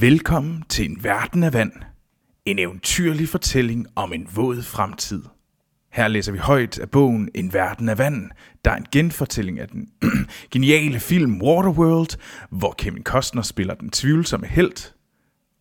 Velkommen 0.00 0.64
til 0.68 0.90
en 0.90 1.04
verden 1.04 1.42
af 1.42 1.52
vand. 1.52 1.72
En 2.44 2.58
eventyrlig 2.58 3.28
fortælling 3.28 3.86
om 3.96 4.12
en 4.12 4.28
våd 4.34 4.62
fremtid. 4.62 5.22
Her 5.92 6.08
læser 6.08 6.32
vi 6.32 6.38
højt 6.38 6.78
af 6.78 6.90
bogen 6.90 7.28
En 7.34 7.52
verden 7.52 7.88
af 7.88 7.98
vand, 7.98 8.30
der 8.64 8.70
er 8.70 8.76
en 8.76 8.86
genfortælling 8.92 9.60
af 9.60 9.68
den 9.68 9.88
geniale 10.52 11.00
film 11.00 11.42
Waterworld, 11.42 12.18
hvor 12.50 12.74
Kevin 12.78 13.02
Costner 13.02 13.42
spiller 13.42 13.74
den 13.74 13.90
tvivlsomme 13.90 14.46
held, 14.46 14.92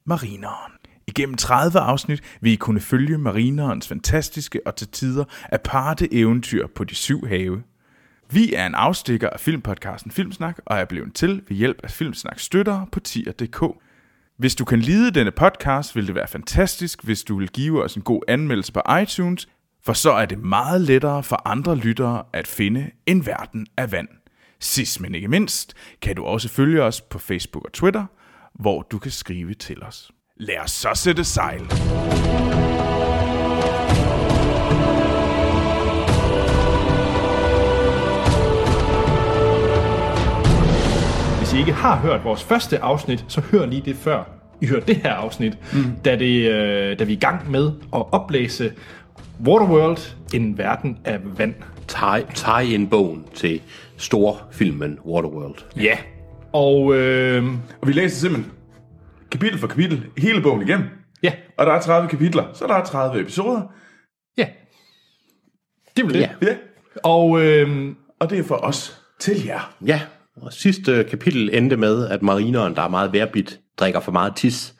Marineren. 0.05 0.71
Igennem 1.08 1.37
30 1.37 1.79
afsnit 1.79 2.24
vil 2.42 2.51
I 2.51 2.56
kunne 2.56 2.81
følge 2.81 3.17
Marinerens 3.17 3.87
fantastiske 3.87 4.62
og 4.65 4.76
til 4.76 4.87
tider 4.87 5.26
aparte 5.51 6.13
eventyr 6.13 6.67
på 6.67 6.83
de 6.83 6.96
syv 6.96 7.28
have. 7.28 7.63
Vi 8.31 8.53
er 8.53 8.65
en 8.65 8.76
afstikker 8.76 9.29
af 9.29 9.40
filmpodcasten 9.40 10.12
Filmsnak 10.12 10.60
og 10.65 10.78
er 10.78 10.85
blevet 10.85 11.13
til 11.13 11.42
ved 11.47 11.58
hjælp 11.58 11.79
af 11.83 11.92
Filmsnak 11.92 12.40
støttere 12.40 12.87
på 12.92 12.99
tier.dk. 12.99 13.63
Hvis 14.40 14.56
du 14.56 14.65
kan 14.65 14.79
lide 14.79 15.12
denne 15.12 15.31
podcast, 15.31 15.96
vil 15.96 16.08
det 16.08 16.16
være 16.16 16.27
fantastisk, 16.27 17.04
hvis 17.04 17.23
du 17.23 17.38
vil 17.40 17.50
give 17.50 17.84
os 17.84 17.95
en 17.95 18.02
god 18.02 18.22
anmeldelse 18.27 18.73
på 18.73 18.81
iTunes, 19.02 19.48
for 19.84 19.94
så 19.94 20.12
er 20.12 20.26
det 20.26 20.40
meget 20.40 20.81
lettere 20.81 21.23
for 21.23 21.41
andre 21.48 21.76
lyttere 21.76 22.23
at 22.34 22.48
finde 22.48 22.91
en 23.05 23.26
verden 23.26 23.67
af 23.78 23.91
vand. 23.91 24.08
Sidst 24.59 25.02
men 25.02 25.16
ikke 25.16 25.28
mindst, 25.28 25.73
kan 26.02 26.16
du 26.16 26.26
også 26.26 26.50
følge 26.50 26.84
os 26.84 27.02
på 27.02 27.20
Facebook 27.20 27.66
og 27.66 27.73
Twitter, 27.73 28.05
hvor 28.54 28.81
du 28.81 29.00
kan 29.00 29.12
skrive 29.12 29.54
til 29.54 29.84
os. 29.84 30.12
Lad 30.38 30.59
os 30.59 30.72
så 30.72 30.90
sætte 30.94 31.23
sejl. 31.23 31.62
Har 41.80 41.96
hørt 41.96 42.24
vores 42.24 42.44
første 42.44 42.80
afsnit, 42.80 43.26
så 43.28 43.42
hør 43.42 43.66
lige 43.66 43.82
det 43.86 43.96
før 43.96 44.24
I 44.62 44.66
hører 44.68 44.82
det 44.82 44.96
her 44.96 45.14
afsnit, 45.14 45.58
mm. 45.74 45.84
da, 46.06 46.16
det, 46.16 46.52
øh, 46.52 47.00
da 47.00 47.04
vi 47.04 47.14
er 47.14 47.18
i 47.18 47.20
gang 47.20 47.52
med 47.52 47.72
at 47.96 48.04
oplæse 48.14 48.73
Waterworld, 49.48 49.98
en 50.34 50.58
verden 50.58 50.98
af 51.06 51.20
vand. 51.38 51.53
Tag 52.36 52.66
en 52.76 52.88
bogen 52.90 53.26
til 53.36 53.62
storfilmen 53.98 55.00
Waterworld. 55.06 55.56
Ja. 55.81 55.98
Og 56.53 56.95
øh, 56.95 57.44
Og 57.81 57.88
vi 57.88 57.94
læser 57.94 58.20
simpelthen 58.20 58.52
kapitel 59.31 59.59
for 59.59 59.68
kapitel 59.68 60.06
hele 60.18 60.42
bogen 60.42 60.62
igennem. 60.62 60.88
ja, 61.23 61.34
Og 61.58 61.66
der 61.66 61.72
er 61.73 61.81
30 61.81 62.09
kapitler, 62.09 62.44
så 62.53 62.68
der 62.68 62.73
er 62.73 62.84
30 62.86 63.22
episoder. 63.22 63.62
ja. 64.38 64.48
Det 65.98 66.06
var 66.06 66.12
det. 66.12 66.20
Ja. 66.20 66.30
Ja. 66.42 66.56
Og 67.03 67.42
øh, 67.42 67.96
Og 68.20 68.30
det 68.30 68.40
er 68.40 68.44
for 68.44 68.56
os 68.56 69.02
til 69.20 69.46
jer. 69.46 69.73
Ja, 69.86 70.02
og 70.42 70.54
sidste 70.54 71.06
kapitel 71.09 71.50
endte 71.54 71.78
med, 71.78 72.08
at 72.08 72.22
marineren, 72.22 72.76
der 72.76 72.82
er 72.82 72.90
meget 72.90 73.14
værbit, 73.14 73.59
drikker 73.78 74.00
for 74.00 74.12
meget 74.12 74.36
tis, 74.36 74.73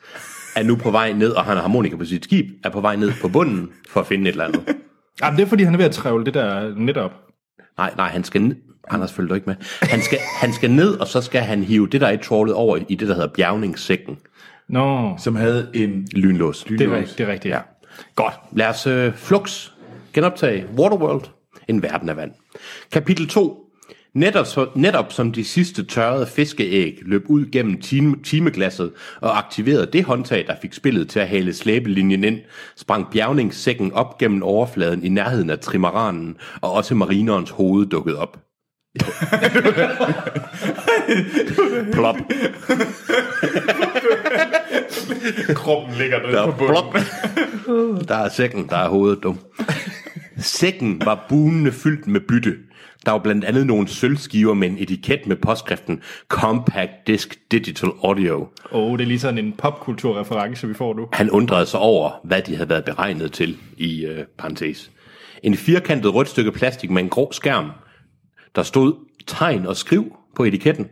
er 0.56 0.62
nu 0.62 0.76
på 0.76 0.90
vej 0.90 1.12
ned, 1.12 1.30
og 1.30 1.44
han 1.44 1.54
har 1.56 1.62
harmonika 1.62 1.96
på 1.96 2.04
sit 2.04 2.24
skib, 2.24 2.46
er 2.64 2.70
på 2.70 2.80
vej 2.80 2.96
ned 2.96 3.12
på 3.20 3.28
bunden 3.28 3.68
for 3.88 4.00
at 4.00 4.06
finde 4.06 4.28
et 4.28 4.32
eller 4.32 4.44
andet. 4.44 4.62
jamen, 5.22 5.38
det 5.38 5.44
er 5.44 5.48
fordi, 5.48 5.62
han 5.62 5.74
er 5.74 5.78
ved 5.78 5.84
at 5.84 5.92
trævle 5.92 6.24
det 6.24 6.34
der 6.34 6.74
net 6.76 6.96
op. 6.96 7.12
Nej, 7.78 7.92
nej, 7.96 8.08
han 8.08 8.24
skal 8.24 8.42
ned. 8.42 8.56
Anders 8.90 9.12
følger 9.12 9.28
du 9.28 9.34
ikke 9.34 9.46
med. 9.46 9.56
Han 9.82 10.02
skal, 10.02 10.18
han 10.40 10.52
skal 10.52 10.70
ned, 10.70 11.00
og 11.00 11.06
så 11.06 11.20
skal 11.20 11.40
han 11.40 11.64
hive 11.64 11.88
det, 11.88 12.00
der 12.00 12.06
er 12.06 12.12
i 12.12 12.18
trawlet 12.18 12.54
over 12.54 12.76
i 12.88 12.94
det, 12.94 13.08
der 13.08 13.14
hedder 13.14 13.28
bjergningssækken. 13.28 14.18
Nå, 14.68 15.14
Som 15.18 15.36
havde 15.36 15.70
en... 15.74 16.08
Lynlås. 16.12 16.64
det 16.64 16.80
er, 16.80 16.96
rigtigt, 16.96 17.18
det 17.18 17.28
er 17.28 17.32
rigtigt. 17.32 17.54
Ja. 17.54 17.60
Godt. 18.14 18.34
Lad 18.52 18.66
os 18.66 18.86
øh, 18.86 19.14
flux 19.14 19.70
genoptage 20.12 20.66
Waterworld, 20.76 21.24
en 21.68 21.82
verden 21.82 22.08
af 22.08 22.16
vand. 22.16 22.30
Kapitel 22.92 23.28
2. 23.28 23.69
Netop, 24.14 24.46
så, 24.46 24.66
netop 24.74 25.12
som 25.12 25.32
de 25.32 25.44
sidste 25.44 25.84
tørrede 25.84 26.26
fiskeæg 26.26 26.98
løb 27.02 27.24
ud 27.28 27.46
gennem 27.52 27.80
time, 27.80 28.16
timeglasset 28.24 28.92
og 29.20 29.38
aktiverede 29.38 29.86
det 29.92 30.04
håndtag, 30.04 30.44
der 30.46 30.54
fik 30.62 30.72
spillet 30.72 31.08
til 31.08 31.20
at 31.20 31.28
hale 31.28 31.52
slæbelinjen 31.52 32.24
ind, 32.24 32.38
sprang 32.76 33.06
bjergningssækken 33.12 33.92
op 33.92 34.18
gennem 34.18 34.42
overfladen 34.42 35.04
i 35.04 35.08
nærheden 35.08 35.50
af 35.50 35.58
trimaranen, 35.58 36.36
og 36.60 36.72
også 36.72 36.94
marinerens 36.94 37.50
hoved 37.50 37.86
dukkede 37.86 38.18
op. 38.18 38.38
Plop. 41.92 42.16
Kroppen 45.54 45.94
ligger 45.98 46.22
nede 46.22 46.32
Der 46.32 46.46
på 46.46 46.52
bunden. 46.58 46.74
plop. 46.92 48.08
der 48.08 48.14
er 48.16 48.28
sækken, 48.28 48.66
der 48.68 48.76
er 48.76 48.88
hovedet 48.88 49.22
dum. 49.22 49.38
Sækken 50.38 51.02
var 51.04 51.26
bunende 51.28 51.72
fyldt 51.72 52.06
med 52.06 52.20
bytte. 52.20 52.54
Der 53.06 53.12
var 53.12 53.18
blandt 53.18 53.44
andet 53.44 53.66
nogle 53.66 53.88
sølvskiver 53.88 54.54
med 54.54 54.68
en 54.68 54.78
etiket 54.78 55.26
med 55.26 55.36
påskriften 55.36 56.02
Compact 56.28 56.90
Disc 57.06 57.28
Digital 57.50 57.90
Audio. 58.04 58.48
Og 58.64 58.98
det 58.98 59.04
er 59.04 59.08
lige 59.08 59.20
sådan 59.20 59.38
en 59.38 59.52
popkulturreference, 59.52 60.68
vi 60.68 60.74
får 60.74 60.94
nu. 60.94 61.08
Han 61.12 61.30
undrede 61.30 61.66
sig 61.66 61.80
over, 61.80 62.20
hvad 62.24 62.42
de 62.42 62.56
havde 62.56 62.68
været 62.68 62.84
beregnet 62.84 63.32
til 63.32 63.58
i 63.76 64.04
øh, 64.04 64.24
parentes. 64.38 64.90
En 65.42 65.54
firkantet 65.54 66.14
rødt 66.14 66.28
stykke 66.28 66.52
plastik 66.52 66.90
med 66.90 67.02
en 67.02 67.08
grå 67.08 67.32
skærm. 67.32 67.70
Der 68.54 68.62
stod 68.62 68.94
tegn 69.26 69.66
og 69.66 69.76
skriv 69.76 70.16
på 70.36 70.44
etiketten. 70.44 70.88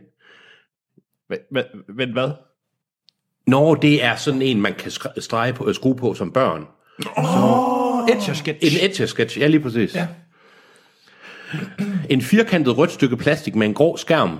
Men 1.97 2.11
hvad? 2.13 2.31
Når 3.47 3.75
det 3.75 4.03
er 4.03 4.15
sådan 4.15 4.41
en, 4.41 4.61
man 4.61 4.73
kan 4.73 4.91
strege 5.17 5.53
på, 5.53 5.67
øh, 5.67 5.75
skrue 5.75 5.95
på 5.95 6.13
som 6.13 6.31
børn. 6.31 6.65
Etch 8.15 8.29
og 8.29 8.35
sketch. 8.35 8.75
En 8.83 8.89
etch-sketch, 8.89 9.39
ja 9.39 9.47
lige 9.47 9.61
præcis. 9.61 9.95
Ja. 9.95 10.07
En 12.09 12.21
firkantet 12.21 12.77
rødt 12.77 12.91
stykke 12.91 13.17
plastik 13.17 13.55
med 13.55 13.67
en 13.67 13.73
grå 13.73 13.97
skærm, 13.97 14.39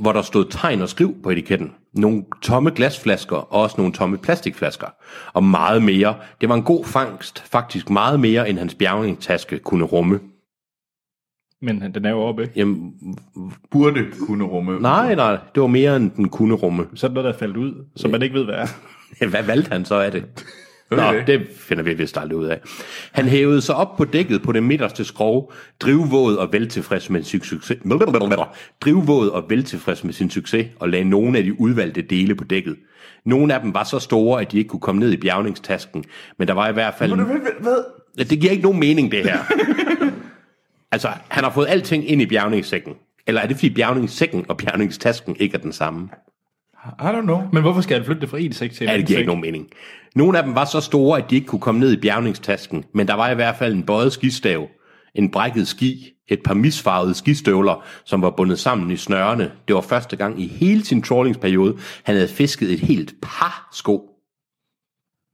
hvor 0.00 0.12
der 0.12 0.22
stod 0.22 0.44
tegn 0.50 0.82
og 0.82 0.88
skriv 0.88 1.14
på 1.22 1.30
etiketten. 1.30 1.72
Nogle 1.94 2.24
tomme 2.42 2.70
glasflasker 2.70 3.36
og 3.36 3.62
også 3.62 3.74
nogle 3.78 3.92
tomme 3.92 4.18
plastikflasker. 4.18 4.86
Og 5.32 5.44
meget 5.44 5.82
mere. 5.82 6.14
Det 6.40 6.48
var 6.48 6.54
en 6.54 6.62
god 6.62 6.84
fangst. 6.84 7.44
Faktisk 7.52 7.90
meget 7.90 8.20
mere, 8.20 8.48
end 8.48 8.58
hans 8.58 8.74
bjergningstaske 8.74 9.58
kunne 9.58 9.84
rumme. 9.84 10.20
Men 11.62 11.94
den 11.94 12.04
er 12.04 12.10
jo 12.10 12.20
oppe, 12.20 12.42
ikke? 12.42 12.54
Jamen, 12.56 12.92
Burde 13.70 14.06
kunne 14.26 14.44
rumme. 14.44 14.80
nej, 14.80 15.14
nej. 15.14 15.38
Det 15.54 15.60
var 15.60 15.66
mere, 15.66 15.96
end 15.96 16.10
den 16.10 16.28
kunne 16.28 16.54
rumme. 16.54 16.86
Så 16.94 17.06
er 17.06 17.08
der 17.08 17.14
noget, 17.14 17.24
der 17.24 17.32
er 17.32 17.38
faldet 17.38 17.56
ud, 17.56 17.84
som 17.96 18.10
man 18.10 18.22
ikke 18.22 18.34
ved, 18.34 18.44
hvad 18.44 18.54
er. 18.54 18.66
Hvad 19.30 19.42
valgte 19.42 19.72
han 19.72 19.84
så 19.84 19.94
af 19.94 20.12
det? 20.12 20.24
Nå, 20.90 21.12
det? 21.12 21.26
det 21.26 21.48
finder 21.56 21.82
vi 21.82 21.94
vist 21.94 22.18
aldrig 22.18 22.38
ud 22.38 22.46
af. 22.46 22.60
Han 23.12 23.28
hævede 23.28 23.60
sig 23.60 23.74
op 23.74 23.96
på 23.96 24.04
dækket 24.04 24.42
på 24.42 24.52
det 24.52 24.62
midterste 24.62 25.04
skrov, 25.04 25.52
drivvåd 25.80 26.36
og 26.36 26.52
veltilfreds 26.52 27.10
med 27.10 27.22
sin 27.22 27.40
succes. 27.42 27.78
Drivvåd 28.80 29.28
og 29.28 29.44
veltilfreds 29.48 30.04
med 30.04 30.12
sin 30.12 30.30
succes, 30.30 30.66
og 30.78 30.88
lagde 30.88 31.04
nogle 31.04 31.38
af 31.38 31.44
de 31.44 31.60
udvalgte 31.60 32.02
dele 32.02 32.34
på 32.34 32.44
dækket. 32.44 32.76
Nogle 33.24 33.54
af 33.54 33.60
dem 33.60 33.74
var 33.74 33.84
så 33.84 33.98
store, 33.98 34.40
at 34.40 34.52
de 34.52 34.58
ikke 34.58 34.68
kunne 34.68 34.80
komme 34.80 34.98
ned 35.00 35.12
i 35.12 35.16
bjergningstasken, 35.16 36.04
men 36.38 36.48
der 36.48 36.54
var 36.54 36.68
i 36.68 36.72
hvert 36.72 36.94
fald... 36.98 37.14
Hvad, 37.60 38.24
Det 38.24 38.40
giver 38.40 38.50
ikke 38.50 38.62
nogen 38.62 38.80
mening, 38.80 39.12
det 39.12 39.22
her. 39.22 39.38
altså, 40.92 41.08
han 41.28 41.44
har 41.44 41.50
fået 41.50 41.66
alting 41.68 42.10
ind 42.10 42.22
i 42.22 42.26
bjergningssækken. 42.26 42.94
Eller 43.26 43.40
er 43.40 43.46
det 43.46 43.56
fordi 43.56 43.70
bjergningssækken 43.70 44.44
og 44.48 44.56
bjergningstasken 44.56 45.36
ikke 45.38 45.54
er 45.54 45.60
den 45.60 45.72
samme? 45.72 46.08
I 46.86 47.02
don't 47.02 47.20
know. 47.20 47.40
Men 47.52 47.62
hvorfor 47.62 47.80
skal 47.80 47.96
han 47.96 48.04
flytte 48.04 48.20
det 48.20 48.30
fra 48.30 48.38
en 48.38 48.52
sæk 48.52 48.72
til 48.72 48.84
en 48.84 48.90
Ja, 48.90 48.96
det 48.96 49.06
giver 49.06 49.18
ikke 49.18 49.28
nogen 49.28 49.42
mening. 49.42 49.66
Nogle 50.16 50.38
af 50.38 50.44
dem 50.44 50.54
var 50.54 50.64
så 50.64 50.80
store, 50.80 51.18
at 51.18 51.30
de 51.30 51.34
ikke 51.34 51.46
kunne 51.46 51.60
komme 51.60 51.80
ned 51.80 51.92
i 51.92 51.96
bjergningstasken, 51.96 52.84
men 52.94 53.08
der 53.08 53.14
var 53.14 53.30
i 53.30 53.34
hvert 53.34 53.56
fald 53.56 53.74
en 53.74 53.82
bøjet 53.82 54.12
skistav, 54.12 54.68
en 55.14 55.30
brækket 55.30 55.68
ski, 55.68 56.12
et 56.28 56.42
par 56.44 56.54
misfarvede 56.54 57.14
skistøvler, 57.14 57.84
som 58.04 58.22
var 58.22 58.30
bundet 58.30 58.58
sammen 58.58 58.90
i 58.90 58.96
snørene. 58.96 59.52
Det 59.68 59.74
var 59.74 59.80
første 59.80 60.16
gang 60.16 60.42
i 60.42 60.46
hele 60.46 60.84
sin 60.84 61.02
trawlingsperiode, 61.02 61.76
han 62.04 62.14
havde 62.14 62.28
fisket 62.28 62.72
et 62.72 62.80
helt 62.80 63.14
par 63.22 63.68
sko. 63.72 64.06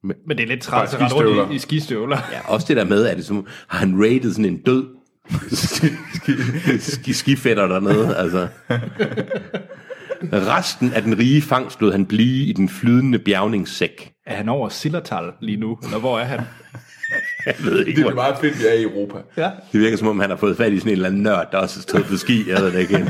Men 0.03 0.39
det 0.39 0.41
er 0.41 0.47
lidt 0.47 0.63
træt 0.63 0.95
at 0.95 0.99
Bare 0.99 1.09
rette 1.09 1.41
rundt 1.41 1.53
i, 1.53 1.55
i 1.55 1.59
skistøvler. 1.59 2.19
Ja, 2.33 2.53
også 2.53 2.67
det 2.69 2.77
der 2.77 2.84
med, 2.84 3.07
at 3.07 3.17
det 3.17 3.27
som, 3.27 3.47
har 3.69 3.78
han 3.78 4.05
rated 4.05 4.31
sådan 4.31 4.45
en 4.45 4.57
død 4.63 4.87
ski, 6.78 7.13
skifætter 7.13 7.67
dernede, 7.67 8.17
altså. 8.17 8.49
Resten 10.32 10.93
af 10.93 11.03
den 11.03 11.19
rige 11.19 11.43
fangst 11.43 11.81
lod 11.81 11.93
han 11.93 12.06
blive 12.06 12.47
i 12.47 12.53
den 12.53 12.69
flydende 12.69 13.19
bjergningssæk. 13.19 14.12
Er 14.27 14.36
han 14.36 14.48
over 14.48 14.68
Sillertal 14.68 15.33
lige 15.41 15.57
nu? 15.57 15.78
Eller 15.83 15.98
hvor 15.98 16.18
er 16.18 16.24
han? 16.24 16.41
Jeg 17.47 17.54
ved 17.59 17.86
ikke, 17.86 17.97
Det 17.97 18.07
er 18.07 18.10
hvor, 18.10 18.15
meget 18.15 18.36
fedt, 18.41 18.59
vi 18.59 18.66
er 18.66 18.72
i 18.72 18.83
Europa. 18.83 19.18
Ja. 19.36 19.51
Det 19.72 19.80
virker 19.80 19.97
som 19.97 20.09
om, 20.09 20.21
han 20.21 20.30
har 20.30 20.36
fået 20.36 20.57
fat 20.57 20.72
i 20.72 20.78
sådan 20.78 20.89
en 20.89 20.92
eller 20.92 21.09
anden 21.09 21.22
nørd, 21.22 21.48
der 21.53 21.59
også 21.59 21.77
har 21.77 21.83
stået 21.83 22.04
på 22.04 22.16
ski. 22.16 22.51
Jeg 22.51 22.63
ved 22.63 22.72
det 22.72 22.78
ikke. 22.80 22.95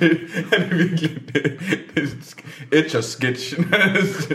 det, 0.00 0.20
han 0.52 0.62
er 0.62 0.76
virkelig... 0.76 1.10
Det, 1.34 1.58
det 2.72 2.94
er 2.94 2.98
og 2.98 3.04
sketch. 3.04 3.58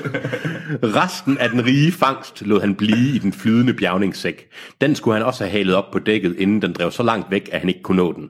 Resten 0.97 1.38
af 1.38 1.50
den 1.50 1.65
rige 1.65 1.91
fangst 1.91 2.41
lod 2.41 2.62
han 2.62 2.75
blive 2.75 3.15
i 3.15 3.18
den 3.18 3.33
flydende 3.33 3.73
bjergningssæk. 3.73 4.47
Den 4.81 4.95
skulle 4.95 5.18
han 5.18 5.25
også 5.25 5.44
have 5.44 5.51
halet 5.51 5.75
op 5.75 5.91
på 5.91 6.00
dækket, 6.00 6.35
inden 6.38 6.62
den 6.62 6.73
drev 6.73 6.91
så 6.91 7.03
langt 7.03 7.31
væk, 7.31 7.50
at 7.51 7.59
han 7.59 7.69
ikke 7.69 7.81
kunne 7.81 7.97
nå 7.97 8.13
den. 8.13 8.29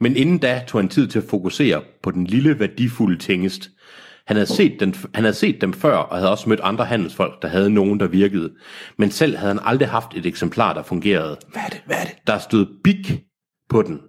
Men 0.00 0.16
inden 0.16 0.38
da 0.38 0.64
tog 0.68 0.80
han 0.80 0.88
tid 0.88 1.08
til 1.08 1.18
at 1.18 1.24
fokusere 1.24 1.82
på 2.02 2.10
den 2.10 2.24
lille 2.24 2.58
værdifulde 2.58 3.18
tingest. 3.18 3.70
Han 4.26 4.36
havde, 4.36 4.46
set 4.46 4.80
den, 4.80 4.94
han 5.14 5.24
havde 5.24 5.34
set 5.34 5.60
dem 5.60 5.72
før, 5.72 5.96
og 5.96 6.16
havde 6.16 6.30
også 6.30 6.48
mødt 6.48 6.60
andre 6.62 6.84
handelsfolk, 6.84 7.42
der 7.42 7.48
havde 7.48 7.70
nogen, 7.70 8.00
der 8.00 8.06
virkede. 8.06 8.52
Men 8.98 9.10
selv 9.10 9.36
havde 9.36 9.54
han 9.54 9.62
aldrig 9.64 9.88
haft 9.88 10.16
et 10.16 10.26
eksemplar, 10.26 10.74
der 10.74 10.82
fungerede. 10.82 11.36
Hvad 11.52 11.62
er 11.62 11.68
det? 11.68 11.82
Hvad 11.86 11.96
er 11.96 12.04
det? 12.04 12.14
Der 12.26 12.38
stod 12.38 12.66
big 12.84 13.24
på 13.68 13.82
den, 13.82 14.00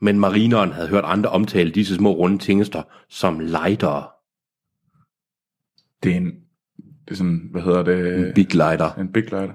men 0.00 0.18
marineren 0.20 0.72
havde 0.72 0.88
hørt 0.88 1.04
andre 1.06 1.30
omtale 1.30 1.70
disse 1.70 1.94
små 1.94 2.12
runde 2.12 2.38
tingester 2.38 2.82
som 3.08 3.40
lightere. 3.40 4.04
Det 6.02 6.12
er 6.12 6.16
en, 6.16 6.30
det 7.04 7.10
er 7.10 7.14
sådan, 7.14 7.48
hvad 7.52 7.62
hedder 7.62 7.82
det? 7.82 8.34
Big 8.34 8.54
lighter. 8.54 8.92
En 8.94 9.12
big 9.12 9.22
lighter. 9.22 9.54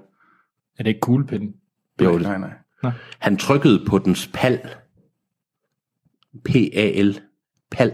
Er 0.78 0.84
det 0.84 0.88
ikke 0.88 1.00
kuglepinden? 1.00 1.54
Jo, 2.02 2.06
Nej, 2.06 2.18
det. 2.18 2.40
nej, 2.40 2.50
nej. 2.84 2.92
Han 3.20 3.38
trykkede 3.38 3.86
på 3.88 3.98
dens 3.98 4.30
pal. 4.34 4.60
P-A-L. 6.46 7.20
Pal. 7.72 7.92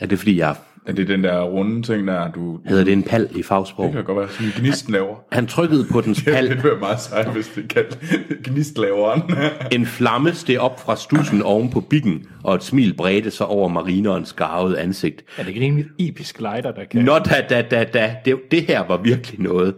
Er 0.00 0.06
det 0.06 0.18
fordi, 0.18 0.38
jeg 0.38 0.56
Er 0.86 0.92
det 0.92 1.08
den 1.08 1.24
der 1.24 1.42
runde 1.42 1.82
ting, 1.82 2.06
der 2.06 2.32
du... 2.32 2.60
hedder 2.66 2.84
det 2.84 2.92
en 2.92 3.02
pal 3.02 3.28
i 3.30 3.36
Det 3.36 3.44
fagsprog? 3.44 3.92
kan 3.92 4.04
godt 4.04 4.18
være, 4.18 4.28
som 4.28 4.44
gnisten 4.62 4.92
laver. 4.92 5.16
Han 5.32 5.46
trykkede 5.46 5.86
på 5.92 6.00
dens 6.00 6.18
Det 6.24 6.32
pal. 6.34 6.48
ville 6.48 6.64
være 6.64 6.78
meget 6.78 7.00
sejt, 7.00 7.32
hvis 7.32 7.48
det 7.54 7.68
kaldte 7.68 7.98
gnistlaveren. 8.44 9.22
En 9.72 9.86
flamme 9.86 10.34
steg 10.34 10.58
op 10.60 10.80
fra 10.80 10.96
stussen 10.96 11.42
oven 11.42 11.70
på 11.70 11.80
biggen, 11.80 12.26
og 12.44 12.54
et 12.54 12.62
smil 12.62 12.94
bredte 12.94 13.30
sig 13.30 13.46
over 13.46 13.68
marinerens 13.68 14.32
garvede 14.32 14.78
ansigt. 14.80 15.24
Er 15.38 15.42
det 15.42 15.48
ikke 15.48 15.60
en 15.60 15.66
rimelig 15.66 15.86
episk 15.98 16.40
lighter, 16.40 16.72
der 16.72 16.84
kan... 16.84 17.04
Nå 17.04 17.18
da, 17.18 17.46
da, 17.50 17.62
da, 17.62 17.84
da. 17.84 18.16
Det, 18.24 18.38
det 18.50 18.62
her 18.62 18.80
var 18.86 18.96
virkelig 18.96 19.40
noget. 19.40 19.74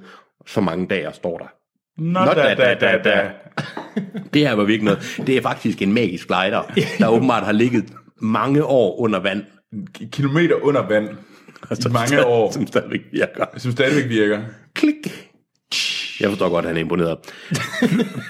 Så 0.46 0.60
mange 0.60 0.86
dage 0.86 1.08
står 1.12 1.38
der. 1.38 1.46
Nå, 1.98 2.20
da, 2.24 2.54
da, 2.54 2.74
da, 2.74 2.98
da. 3.04 3.30
Det 4.34 4.48
her 4.48 4.54
var 4.54 4.64
virkelig 4.64 4.84
noget. 4.84 5.22
Det 5.26 5.36
er 5.36 5.42
faktisk 5.42 5.82
en 5.82 5.92
magisk 5.92 6.28
lighter, 6.28 6.62
der 6.98 7.08
åbenbart 7.08 7.44
har 7.44 7.52
ligget 7.52 7.84
mange 8.20 8.64
år 8.64 9.00
under 9.00 9.20
vand. 9.20 9.42
Kilometer 10.12 10.54
under 10.62 10.88
vand. 10.88 11.08
I 11.70 11.88
mange 11.92 12.26
år. 12.26 12.52
Som 12.52 12.66
stadigvæk 12.66 13.00
virker. 13.12 13.44
Som 13.56 13.72
stadigvæk 13.72 14.08
virker. 14.08 14.40
Klik. 14.74 15.28
Jeg 16.20 16.28
forstår 16.28 16.48
godt, 16.48 16.64
at 16.64 16.68
han 16.68 16.76
er 16.76 16.80
imponeret. 16.80 17.18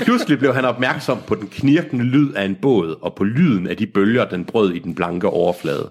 Pludselig 0.05 0.39
blev 0.39 0.55
han 0.55 0.65
opmærksom 0.65 1.19
på 1.27 1.35
den 1.35 1.49
knirkende 1.49 2.05
lyd 2.05 2.33
af 2.33 2.45
en 2.45 2.55
båd, 2.63 2.99
og 3.03 3.15
på 3.15 3.25
lyden 3.25 3.67
af 3.67 3.77
de 3.77 3.87
bølger, 3.87 4.25
den 4.25 4.45
brød 4.45 4.73
i 4.73 4.79
den 4.79 4.95
blanke 4.95 5.27
overflade. 5.27 5.91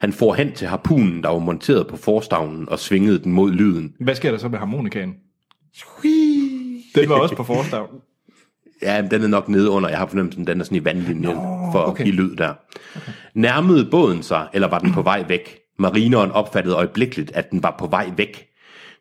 Han 0.00 0.12
får 0.12 0.34
hen 0.34 0.52
til 0.52 0.68
harpunen, 0.68 1.22
der 1.22 1.28
var 1.28 1.38
monteret 1.38 1.86
på 1.86 1.96
forstavnen, 1.96 2.68
og 2.68 2.78
svingede 2.78 3.18
den 3.18 3.32
mod 3.32 3.52
lyden. 3.52 3.92
Hvad 4.00 4.14
sker 4.14 4.30
der 4.30 4.38
så 4.38 4.48
med 4.48 4.58
harmonikaen? 4.58 5.14
Den 6.94 7.08
var 7.08 7.14
også 7.14 7.34
på 7.34 7.44
forstavnen. 7.44 8.00
Ja, 8.82 9.02
den 9.10 9.22
er 9.22 9.28
nok 9.28 9.48
nede 9.48 9.70
under. 9.70 9.88
Jeg 9.88 9.98
har 9.98 10.06
fornemmelsen, 10.06 10.46
den 10.46 10.60
er 10.60 10.64
sådan 10.64 10.76
i 10.76 10.84
vandlinjen 10.84 11.36
for 11.72 11.84
okay. 11.88 12.04
give 12.04 12.14
lyd 12.16 12.36
der. 12.36 12.54
Okay. 12.96 13.12
Nærmede 13.34 13.88
båden 13.90 14.22
sig, 14.22 14.48
eller 14.52 14.68
var 14.68 14.78
den 14.78 14.92
på 14.92 15.02
vej 15.02 15.24
væk? 15.28 15.58
Marineren 15.78 16.30
opfattede 16.30 16.74
øjeblikkeligt, 16.74 17.32
at 17.34 17.50
den 17.50 17.62
var 17.62 17.76
på 17.78 17.86
vej 17.86 18.12
væk. 18.16 18.48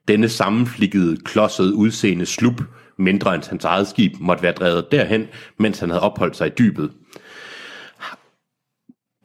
Denne 0.08 0.30
sammenflikkede, 0.30 1.18
klodsede 1.18 1.76
udseende 1.76 2.26
slup, 2.26 2.62
mindre 2.98 3.36
end 3.36 3.50
hans 3.50 3.66
eget 3.66 3.88
skib, 3.88 4.14
måtte 4.20 4.44
være 4.44 4.52
drevet 4.52 4.92
derhen, 4.92 5.28
mens 5.58 5.80
han 5.80 5.90
havde 5.90 6.02
opholdt 6.02 6.38
sig 6.38 6.48
i 6.48 6.52
dybet. 6.60 6.92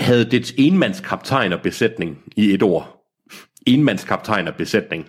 Havde 0.01 0.31
dets 0.31 0.55
enmandskaptajn 0.59 1.53
og 1.53 1.61
besætning 1.61 2.19
i 2.37 2.55
et 2.55 2.63
ord. 2.63 3.07
Enmandskaptajn 3.67 4.49
og 4.49 4.55
besætning. 4.55 5.09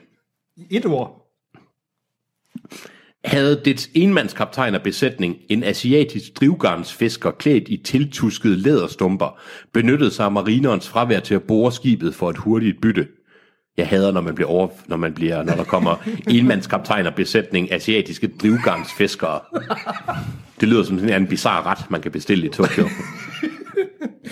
Et 0.69 0.85
ord. 0.85 1.26
Havde 3.37 3.61
dets 3.65 3.89
enmandskaptajn 3.93 4.75
og 4.75 4.81
besætning, 4.81 5.37
en 5.49 5.63
asiatisk 5.63 6.39
drivgarnsfisker 6.39 7.31
klædt 7.31 7.69
i 7.69 7.77
tiltuskede 7.77 8.57
læderstumper, 8.57 9.39
benyttede 9.73 10.11
sig 10.11 10.25
af 10.25 10.31
marinerens 10.31 10.89
fravær 10.89 11.19
til 11.19 11.35
at 11.35 11.43
bore 11.43 11.71
skibet 11.71 12.15
for 12.15 12.29
et 12.29 12.37
hurtigt 12.37 12.81
bytte. 12.81 13.07
Jeg 13.77 13.87
hader, 13.87 14.11
når 14.11 14.21
man 14.21 14.35
bliver 14.35 14.49
over, 14.49 14.67
når 14.87 14.97
man 14.97 15.13
bliver, 15.13 15.43
når 15.43 15.53
der 15.53 15.63
kommer 15.63 15.95
enmandskaptajn 16.35 17.05
og 17.05 17.15
besætning, 17.15 17.71
asiatiske 17.71 18.27
drivgarnsfiskere. 18.41 19.39
Det 20.61 20.69
lyder 20.69 20.83
som 20.83 20.99
sådan 20.99 21.21
en 21.21 21.27
bizarre 21.27 21.63
ret, 21.63 21.91
man 21.91 22.01
kan 22.01 22.11
bestille 22.11 22.45
i 22.45 22.49
Tokyo. 22.49 22.87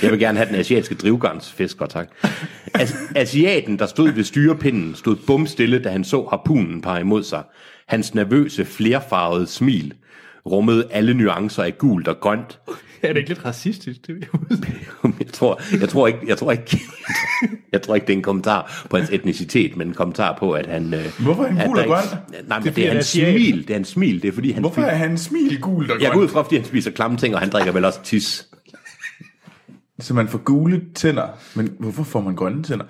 Jeg 0.02 0.12
vil 0.12 0.20
gerne 0.20 0.38
have 0.38 0.50
den 0.50 0.56
asiatiske 0.56 0.96
drivgarnsfisker, 0.96 1.86
tak. 1.86 2.08
As- 2.78 3.14
asiaten, 3.16 3.80
der 3.80 3.86
stod 3.86 4.12
ved 4.12 4.24
styrepinden, 4.24 4.96
stod 4.96 5.16
bumstille, 5.28 5.80
da 5.84 5.90
han 5.90 6.04
så 6.04 6.28
harpunen 6.30 6.82
pege 6.82 7.02
imod 7.02 7.24
sig. 7.24 7.44
Hans 7.88 8.16
nervøse, 8.16 8.66
flerfarvede 8.66 9.48
smil 9.48 9.94
rummede 10.46 10.88
alle 10.92 11.14
nuancer 11.14 11.64
af 11.64 11.78
gult 11.78 12.08
og 12.08 12.20
grønt. 12.20 12.60
Er 13.02 13.08
det 13.08 13.18
ikke 13.18 13.30
lidt 13.30 13.46
racistisk? 13.46 14.08
Det 14.08 14.16
Jeg 15.20 15.28
tror, 15.34 15.62
jeg 15.80 15.90
tror 15.90 16.08
ikke, 16.08 16.20
jeg 16.28 16.38
tror 16.38 16.52
ikke, 16.52 16.80
jeg 17.74 17.82
tror 17.82 17.96
ikke, 17.96 18.08
det 18.08 18.14
er 18.14 18.18
en 18.18 18.24
kommentar 18.24 18.86
på 18.90 18.98
hans 18.98 19.10
etnicitet, 19.10 19.78
men 19.78 19.88
en 19.88 19.94
kommentar 19.94 20.38
på, 20.40 20.52
at 20.52 20.66
han... 20.66 20.94
øh, 20.94 21.06
Hvorfor 21.20 21.44
er 21.44 21.48
han 21.52 21.68
gul 21.68 21.80
og 21.80 21.86
grøn? 21.86 22.04
Nej, 22.48 22.60
men 22.60 22.64
Det 22.64 22.70
er 22.70 22.74
det, 22.74 22.84
er 22.84 22.88
han 22.88 22.96
hans 22.96 23.06
smil. 23.08 23.58
Det 23.62 23.70
er 23.70 23.74
hans 23.74 23.88
smil. 23.88 24.22
Det 24.22 24.28
er 24.28 24.32
fordi, 24.32 24.52
han... 24.52 24.62
Hvorfor 24.64 24.82
er 24.82 24.96
han 24.96 25.18
smil 25.18 25.60
gul 25.62 25.92
og 25.92 26.02
Jeg 26.02 26.12
går 26.12 26.20
ud 26.20 26.28
fra, 26.28 26.42
fordi 26.42 26.56
han 26.56 26.66
spiser 26.66 26.92
klamme 26.92 27.18
ting, 27.18 27.36
og 27.36 27.42
han 27.42 27.50
drikker 27.50 27.72
vel 27.72 27.86
også 27.86 28.04
tis. 28.04 28.48
Så 30.00 30.14
man 30.14 30.28
får 30.28 30.38
gule 30.38 30.82
tænder. 30.96 31.28
Men 31.56 31.70
hvorfor 31.80 32.04
får 32.04 32.22
man 32.22 32.36
grønne 32.36 32.64
tænder? 32.64 32.86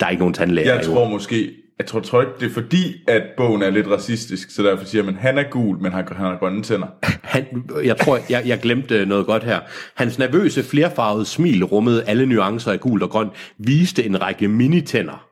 Der 0.00 0.06
er 0.06 0.10
ikke 0.10 0.20
nogen 0.20 0.34
tandlæger. 0.34 0.74
Jeg 0.74 0.84
jo. 0.86 0.92
tror 0.92 1.08
måske, 1.08 1.52
jeg 1.78 1.86
tror, 1.86 2.00
tror 2.00 2.20
ikke, 2.20 2.32
det 2.40 2.46
er 2.50 2.54
fordi, 2.54 3.04
at 3.08 3.22
bogen 3.36 3.62
er 3.62 3.70
lidt 3.70 3.86
racistisk, 3.86 4.50
så 4.50 4.62
derfor 4.62 4.84
siger 4.84 5.04
man, 5.04 5.14
han 5.16 5.38
er 5.38 5.50
gul, 5.50 5.78
men 5.82 5.92
han, 5.92 6.08
han 6.08 6.16
har 6.26 6.38
grønne 6.38 6.62
tænder. 6.62 6.86
Han, 7.26 7.44
jeg 7.84 7.96
tror, 7.96 8.18
jeg, 8.30 8.42
jeg 8.46 8.60
glemte 8.60 9.06
noget 9.06 9.26
godt 9.26 9.44
her. 9.44 9.60
Hans 9.94 10.18
nervøse, 10.18 10.62
flerfarvede 10.62 11.24
smil 11.26 11.64
rummede 11.64 12.04
alle 12.04 12.26
nuancer 12.26 12.72
af 12.72 12.80
gult 12.80 13.02
og 13.02 13.10
grønt, 13.10 13.32
viste 13.58 14.04
en 14.04 14.20
række 14.22 14.48
minitænder. 14.48 15.28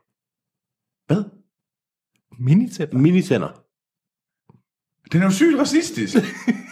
Hvad? 1.06 1.24
Minitæt. 2.38 2.94
Minitænder? 2.94 3.48
Den 5.12 5.20
er 5.20 5.24
jo 5.24 5.30
sygt 5.30 5.58
racistisk. 5.58 6.16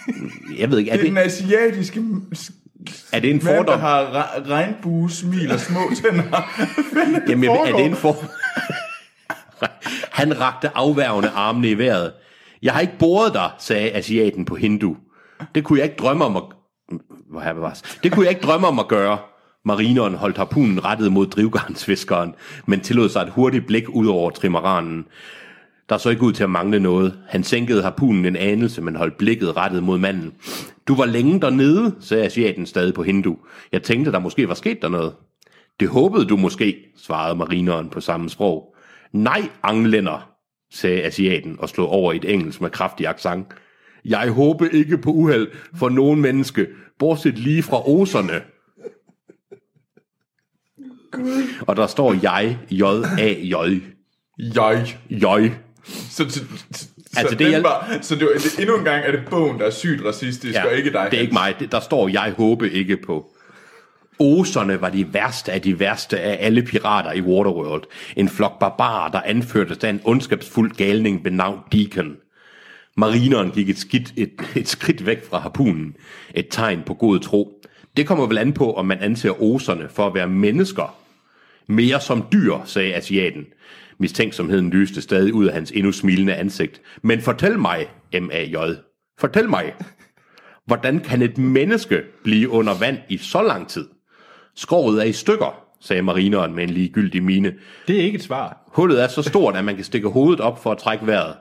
Jeg 0.58 0.70
ved 0.70 0.78
ikke, 0.78 0.90
er 0.90 0.96
Det 0.96 1.02
er 1.02 1.08
den 1.08 1.16
det, 1.16 1.22
asiatiske 1.22 2.00
er 3.12 3.20
det 3.20 3.30
en 3.30 3.40
mand, 3.44 3.56
der 3.56 3.56
fordom? 3.56 3.80
har 3.80 4.04
re- 4.04 4.48
regnbuesmil 4.48 5.52
og 5.52 5.60
små 5.60 5.80
tænder. 6.04 6.42
Jamen, 7.28 7.50
er 7.50 7.76
det 7.76 7.84
en 7.86 7.96
for... 7.96 8.16
Han 10.18 10.40
rakte 10.40 10.76
afværgende 10.76 11.28
armene 11.28 11.70
i 11.70 11.78
vejret. 11.78 12.12
Jeg 12.62 12.72
har 12.72 12.80
ikke 12.80 12.98
boret 12.98 13.34
dig, 13.34 13.50
sagde 13.58 13.92
asiaten 13.92 14.44
på 14.44 14.54
hindu. 14.54 14.96
Det 15.54 15.64
kunne 15.64 15.78
jeg 15.78 15.84
ikke 15.84 15.96
drømme 15.96 16.24
om 16.24 16.36
at... 16.36 16.42
Hvor 17.30 17.40
her 17.40 17.54
bevares. 17.54 17.82
Det 18.02 18.12
kunne 18.12 18.24
jeg 18.24 18.30
ikke 18.30 18.46
drømme 18.46 18.66
om 18.66 18.78
at 18.78 18.88
gøre. 18.88 19.18
Marineren 19.64 20.14
holdt 20.14 20.36
harpunen 20.36 20.84
rettet 20.84 21.12
mod 21.12 21.26
drivgarnsfiskeren, 21.26 22.34
men 22.66 22.80
tillod 22.80 23.08
sig 23.08 23.22
et 23.22 23.30
hurtigt 23.30 23.66
blik 23.66 23.88
ud 23.88 24.06
over 24.06 24.30
trimaranen. 24.30 25.04
Der 25.88 25.98
så 25.98 26.10
ikke 26.10 26.22
ud 26.22 26.32
til 26.32 26.42
at 26.42 26.50
mangle 26.50 26.80
noget. 26.80 27.18
Han 27.28 27.44
sænkede 27.44 27.82
harpunen 27.82 28.26
en 28.26 28.36
anelse, 28.36 28.82
men 28.82 28.96
holdt 28.96 29.18
blikket 29.18 29.56
rettet 29.56 29.82
mod 29.82 29.98
manden. 29.98 30.32
Du 30.88 30.94
var 30.94 31.04
længe 31.04 31.40
dernede, 31.40 31.94
sagde 32.00 32.24
asiaten 32.24 32.66
stadig 32.66 32.94
på 32.94 33.02
hindu. 33.02 33.38
Jeg 33.72 33.82
tænkte, 33.82 34.12
der 34.12 34.18
måske 34.18 34.48
var 34.48 34.54
sket 34.54 34.82
der 34.82 34.88
noget. 34.88 35.12
Det 35.80 35.88
håbede 35.88 36.24
du 36.24 36.36
måske, 36.36 36.76
svarede 36.96 37.36
marineren 37.36 37.88
på 37.88 38.00
samme 38.00 38.30
sprog. 38.30 38.71
Nej, 39.12 39.42
anglænder, 39.62 40.30
sagde 40.72 41.02
asiaten 41.02 41.56
og 41.58 41.68
slog 41.68 41.88
over 41.88 42.12
i 42.12 42.16
et 42.16 42.32
engelsk 42.32 42.60
med 42.60 42.70
kraftig 42.70 43.06
accent. 43.06 43.46
Jeg 44.04 44.30
håber 44.30 44.66
ikke 44.72 44.98
på 44.98 45.10
uheld 45.10 45.48
for 45.78 45.88
nogen 45.88 46.20
menneske, 46.20 46.66
bortset 46.98 47.38
lige 47.38 47.62
fra 47.62 47.88
oserne. 47.88 48.42
Og 51.60 51.76
der 51.76 51.86
står 51.86 52.12
jeg, 52.22 52.58
J-A-J. 52.70 53.54
Jeg. 54.38 54.86
J. 55.10 55.24
Så, 55.84 56.28
så, 56.28 56.44
så, 56.72 56.88
Altså, 57.16 57.32
så, 57.32 57.34
det 57.38 57.54
er- 57.54 57.62
var, 57.62 57.98
så 58.02 58.14
det 58.16 58.24
var, 58.26 58.32
det, 58.32 58.58
endnu 58.60 58.78
en 58.78 58.84
gang 58.84 59.04
er 59.04 59.10
det 59.10 59.20
bogen, 59.30 59.58
der 59.58 59.66
er 59.66 59.70
sygt 59.70 60.04
racistisk, 60.04 60.54
ja, 60.54 60.66
og 60.66 60.74
ikke 60.76 60.92
dig. 60.92 61.08
det 61.10 61.16
er 61.16 61.20
ikke 61.20 61.32
mig. 61.32 61.54
Det- 61.60 61.72
Der 61.72 61.80
står, 61.80 62.08
jeg 62.08 62.34
håber 62.36 62.66
ikke 62.66 62.96
på. 62.96 63.36
Oserne 64.22 64.80
var 64.80 64.90
de 64.90 65.14
værste 65.14 65.52
af 65.52 65.62
de 65.62 65.80
værste 65.80 66.20
af 66.20 66.46
alle 66.46 66.62
pirater 66.62 67.12
i 67.12 67.20
Waterworld. 67.20 67.82
En 68.16 68.28
flok 68.28 68.58
barbarer, 68.58 69.10
der 69.10 69.20
anførtes 69.20 69.78
af 69.78 69.90
en 69.90 70.00
ondskabsfuld 70.04 70.70
galning 70.70 71.24
ved 71.24 71.30
navn 71.30 71.60
Deacon. 71.72 72.16
Marineren 72.96 73.50
gik 73.50 73.68
et, 73.68 73.78
skidt, 73.78 74.12
et, 74.16 74.32
et 74.56 74.68
skridt 74.68 75.06
væk 75.06 75.24
fra 75.30 75.38
harpunen. 75.38 75.96
Et 76.34 76.46
tegn 76.50 76.82
på 76.86 76.94
god 76.94 77.18
tro. 77.18 77.62
Det 77.96 78.06
kommer 78.06 78.26
vel 78.26 78.38
an 78.38 78.52
på, 78.52 78.72
om 78.72 78.86
man 78.86 78.98
anser 78.98 79.42
oserne 79.42 79.88
for 79.88 80.06
at 80.06 80.14
være 80.14 80.28
mennesker. 80.28 80.96
Mere 81.66 82.00
som 82.00 82.24
dyr, 82.32 82.54
sagde 82.64 82.94
asiaten. 82.94 83.44
Mistænksomheden 83.98 84.70
lyste 84.70 85.02
stadig 85.02 85.34
ud 85.34 85.46
af 85.46 85.54
hans 85.54 85.70
endnu 85.70 85.92
smilende 85.92 86.34
ansigt. 86.34 86.80
Men 87.02 87.20
fortæl 87.20 87.58
mig, 87.58 87.86
M.A.J. 88.20 88.56
Fortæl 89.20 89.48
mig, 89.48 89.74
hvordan 90.66 91.00
kan 91.00 91.22
et 91.22 91.38
menneske 91.38 92.02
blive 92.24 92.48
under 92.48 92.78
vand 92.78 92.98
i 93.08 93.16
så 93.16 93.42
lang 93.42 93.68
tid? 93.68 93.88
Skroget 94.56 95.00
er 95.00 95.04
i 95.04 95.12
stykker, 95.12 95.64
sagde 95.80 96.02
marineren 96.02 96.54
med 96.54 96.64
en 96.64 96.70
ligegyldig 96.70 97.22
mine. 97.22 97.52
Det 97.88 98.00
er 98.00 98.02
ikke 98.02 98.16
et 98.16 98.22
svar. 98.22 98.70
Hullet 98.72 99.02
er 99.02 99.08
så 99.08 99.22
stort, 99.22 99.56
at 99.56 99.64
man 99.64 99.74
kan 99.74 99.84
stikke 99.84 100.08
hovedet 100.08 100.40
op 100.40 100.62
for 100.62 100.72
at 100.72 100.78
trække 100.78 101.06
vejret. 101.06 101.34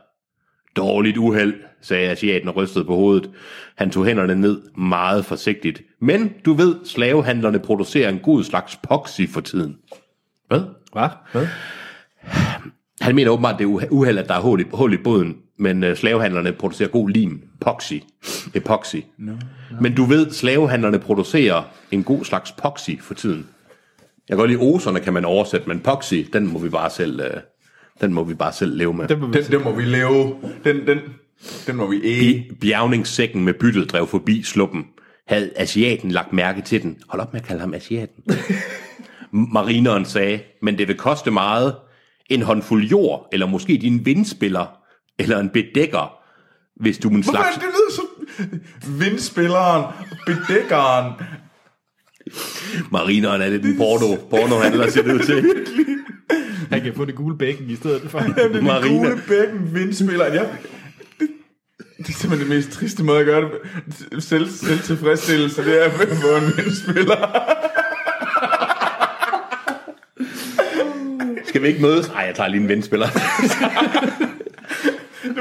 Dårligt 0.76 1.18
uheld, 1.18 1.54
sagde 1.82 2.10
asiaten 2.10 2.48
og 2.50 2.56
rystede 2.56 2.86
på 2.86 2.96
hovedet. 2.96 3.30
Han 3.78 3.92
tog 3.92 4.06
hænderne 4.06 4.36
ned 4.36 4.62
meget 4.78 5.26
forsigtigt. 5.26 5.82
Men 6.02 6.34
du 6.46 6.54
ved, 6.54 6.76
slavehandlerne 6.86 7.60
producerer 7.60 8.10
en 8.10 8.20
god 8.20 8.44
slags 8.44 8.80
poxy 8.84 9.22
for 9.30 9.42
tiden. 9.42 9.76
Hvad? 10.48 10.62
Hvad? 10.94 11.10
Hvad? 11.32 11.48
Han 13.02 13.16
mener 13.16 13.32
åbenbart, 13.32 13.60
det 13.60 13.66
er 13.66 13.70
uhe- 13.70 13.92
uheld, 13.92 14.18
at 14.18 14.28
der 14.28 14.36
er 14.36 14.40
hul 14.42 14.62
i, 14.62 14.64
hul 14.74 14.94
i 14.94 14.98
båden, 14.98 15.36
men 15.62 15.84
uh, 15.84 15.96
slavehandlerne 15.96 16.54
producerer 16.54 16.90
god 16.90 17.10
lim. 17.10 17.42
Poxy. 17.60 17.94
Epoxy. 18.54 18.96
No, 19.18 19.32
no. 19.32 19.38
Men 19.82 19.96
du 19.96 20.06
ved, 20.06 20.32
slavehandlerne 20.32 21.00
producerer 21.00 21.64
en 21.92 22.04
god 22.04 22.26
slags 22.26 22.52
poxy 22.52 22.92
for 23.02 23.14
tiden. 23.14 23.48
Jeg 24.30 24.38
kan 24.38 24.38
godt 24.38 24.50
lide 24.50 24.62
oserne, 24.62 25.00
kan 25.00 25.14
man 25.14 25.26
oversætte, 25.26 25.68
men 25.68 25.80
poxy, 25.80 26.16
den 26.34 26.48
må 26.48 26.60
vi 26.60 26.70
bare 26.70 26.90
selv... 26.90 27.22
Uh... 27.22 27.42
Den 28.02 28.14
må 28.14 28.24
vi 28.24 28.34
bare 28.34 28.54
selv 28.54 28.78
leve 28.78 28.94
med. 28.94 29.08
Den 29.08 29.20
må 29.20 29.28
vi 29.28 29.34
Den, 29.34 29.52
den 29.52 29.64
må 29.64 29.72
vi 29.72 29.84
leve. 29.84 30.36
Den, 30.64 30.88
den, 30.88 31.00
den 31.68 31.76
må 31.76 31.90
vi 31.90 32.02
æge. 32.04 32.36
I 32.36 32.52
bjergningssækken 32.62 33.44
med 33.46 33.54
byttet 33.54 33.92
drev 33.92 34.08
forbi 34.08 34.44
sluppen, 34.44 34.86
havde 35.28 35.52
asiaten 35.56 36.12
lagt 36.12 36.34
mærke 36.34 36.62
til 36.62 36.84
den. 36.84 36.98
Hold 37.10 37.22
op 37.22 37.34
med 37.34 37.42
at 37.42 37.48
kalde 37.48 37.60
ham 37.60 37.74
asiaten. 37.74 38.24
Marineren 39.54 40.06
sagde, 40.06 40.40
men 40.62 40.78
det 40.78 40.88
vil 40.88 40.98
koste 40.98 41.32
meget. 41.32 41.76
En 42.30 42.42
håndfuld 42.42 42.84
jord, 42.84 43.30
eller 43.32 43.46
måske 43.48 43.78
din 43.78 44.06
vindspiller, 44.06 44.81
eller 45.24 45.40
en 45.40 45.50
bedækker, 45.50 46.14
hvis 46.82 46.98
du 46.98 47.08
er 47.10 47.14
en 47.14 47.24
Hvorfor 47.24 47.32
slags... 47.32 47.56
er 47.58 47.60
det, 47.60 47.70
det 47.70 47.76
lyder 47.76 47.92
så... 47.92 48.02
Vindspilleren, 49.00 49.84
bedækkeren. 50.26 51.14
Marineren 52.92 53.42
er 53.42 53.50
lidt 53.50 53.66
en 53.66 53.78
porno, 53.78 54.16
pornohandler, 54.30 54.90
ser 54.90 55.02
det 55.02 55.14
ud 55.14 55.20
til. 55.20 55.46
Han 56.72 56.82
kan 56.82 56.94
få 56.96 57.06
det 57.06 57.16
gule 57.16 57.38
bækken 57.38 57.70
i 57.70 57.76
stedet 57.76 58.02
for. 58.12 58.20
Jamen, 58.20 58.36
det 58.36 58.44
er 58.46 58.50
den 58.50 58.64
Marina. 58.64 58.98
gule 59.10 59.22
bækken, 59.28 59.76
vindspilleren. 59.76 60.34
Jeg, 60.34 60.50
det, 61.20 61.30
det 61.98 62.10
er 62.10 62.14
simpelthen 62.14 62.50
det 62.52 62.58
mest 62.58 62.72
triste 62.72 63.04
måde 63.04 63.20
at 63.20 63.26
gøre 63.26 63.42
det. 63.42 64.24
Selv, 64.24 64.50
selvtilfredsstillelse, 64.50 65.64
det 65.66 65.82
er 65.82 65.86
at 65.86 65.92
få 65.92 66.36
en 66.36 66.54
vindspiller. 66.58 67.48
Skal 71.46 71.62
vi 71.62 71.68
ikke 71.68 71.82
mødes? 71.82 72.08
Nej, 72.08 72.22
jeg 72.22 72.36
tager 72.36 72.50
lige 72.50 72.62
en 72.62 72.68
vindspiller. 72.70 73.08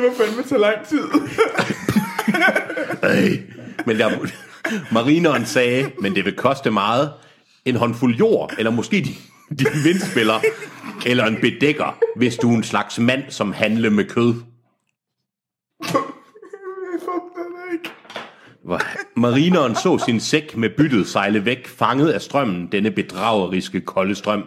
Det 0.00 0.09
må 0.11 0.25
fandme 0.25 0.42
tage 0.42 0.61
lang 0.61 0.87
tid. 0.88 1.02
Ej. 3.02 3.42
Men 3.87 3.99
der, 3.99 4.11
marineren 4.92 5.47
sagde, 5.47 5.90
men 6.00 6.14
det 6.14 6.25
vil 6.25 6.37
koste 6.37 6.71
meget. 6.71 7.12
En 7.64 7.76
håndfuld 7.76 8.14
jord, 8.16 8.52
eller 8.59 8.71
måske 8.71 8.97
din, 8.97 9.16
din 9.59 9.85
vindspiller, 9.85 10.35
eller 11.07 11.26
en 11.26 11.37
bedækker, 11.40 11.99
hvis 12.16 12.37
du 12.37 12.52
er 12.52 12.57
en 12.57 12.62
slags 12.62 12.99
mand, 12.99 13.23
som 13.28 13.52
handler 13.52 13.90
med 13.90 14.04
kød. 14.04 14.35
Hvor- 18.64 18.80
Marineren 19.21 19.75
så 19.75 19.99
sin 20.07 20.21
sæk 20.21 20.57
med 20.57 20.71
byttet 20.76 21.07
sejle 21.07 21.45
væk, 21.45 21.66
fanget 21.69 22.11
af 22.11 22.21
strømmen, 22.23 22.69
denne 22.73 22.90
bedrageriske 22.90 23.80
kolde 23.80 24.14
strøm. 24.14 24.45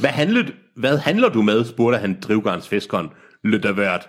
Hvad, 0.00 0.10
handlede, 0.10 0.52
hvad 0.76 0.98
handler 0.98 1.28
du 1.28 1.42
med, 1.42 1.64
spurgte 1.64 1.98
han 1.98 2.18
drivgarnsfiskeren, 2.22 3.08
Løddervært. 3.44 4.08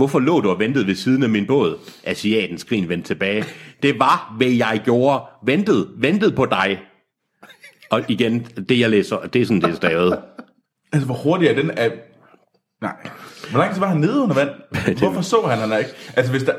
Hvorfor 0.00 0.18
lå 0.18 0.40
du 0.40 0.50
og 0.50 0.58
ventede 0.58 0.86
ved 0.86 0.94
siden 0.94 1.22
af 1.22 1.28
min 1.28 1.46
båd? 1.46 1.78
Asiaten 2.04 2.58
skrin 2.58 2.88
vendte 2.88 3.08
tilbage. 3.08 3.44
Det 3.82 3.98
var, 3.98 4.34
hvad 4.36 4.46
jeg 4.48 4.80
gjorde. 4.84 5.22
Ventede, 5.44 5.88
ventede 5.96 6.32
på 6.32 6.46
dig. 6.46 6.80
Og 7.90 8.02
igen, 8.08 8.40
det 8.40 8.80
jeg 8.80 8.90
læser, 8.90 9.18
det 9.20 9.42
er 9.42 9.46
sådan, 9.46 9.60
det 9.60 9.70
er 9.70 9.74
stavet. 9.74 10.18
Altså, 10.92 11.06
hvor 11.06 11.14
hurtigt 11.14 11.50
er 11.50 11.54
den 11.54 11.70
af... 11.70 11.92
Nej. 12.82 12.92
Hvor 13.50 13.58
lang 13.58 13.72
tid 13.72 13.80
var 13.80 13.86
han 13.88 13.96
nede 14.00 14.20
under 14.20 14.34
vand? 14.34 14.50
Hvorfor 14.98 15.20
så 15.20 15.46
han 15.46 15.58
han 15.58 15.78
ikke? 15.78 15.90
Altså, 16.16 16.32
hvis 16.32 16.42
der... 16.42 16.52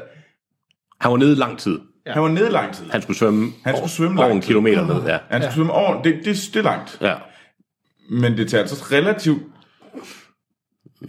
Han 1.02 1.12
var 1.12 1.18
nede 1.18 1.36
lang 1.36 1.58
tid. 1.60 1.80
Ja. 2.06 2.14
Han 2.14 2.24
var 2.24 2.30
nede 2.30 2.50
lang 2.50 2.74
tid. 2.74 2.86
Han 2.90 3.02
skulle 3.02 3.18
svømme, 3.18 3.52
Han 3.64 3.76
skulle 3.78 3.92
svømme 3.92 4.20
over 4.20 4.28
lang 4.28 4.38
en 4.38 4.44
kilometer 4.44 4.88
ned. 4.88 5.04
Ja. 5.08 5.18
Han 5.30 5.42
skulle 5.42 5.56
svømme 5.56 5.74
over... 5.74 6.02
Det, 6.02 6.16
det, 6.26 6.50
det 6.54 6.56
er 6.56 6.64
langt. 6.64 6.98
ja. 7.02 7.16
Men 8.10 8.38
det 8.38 8.50
tager 8.50 8.62
altså 8.62 8.86
relativt... 8.92 9.42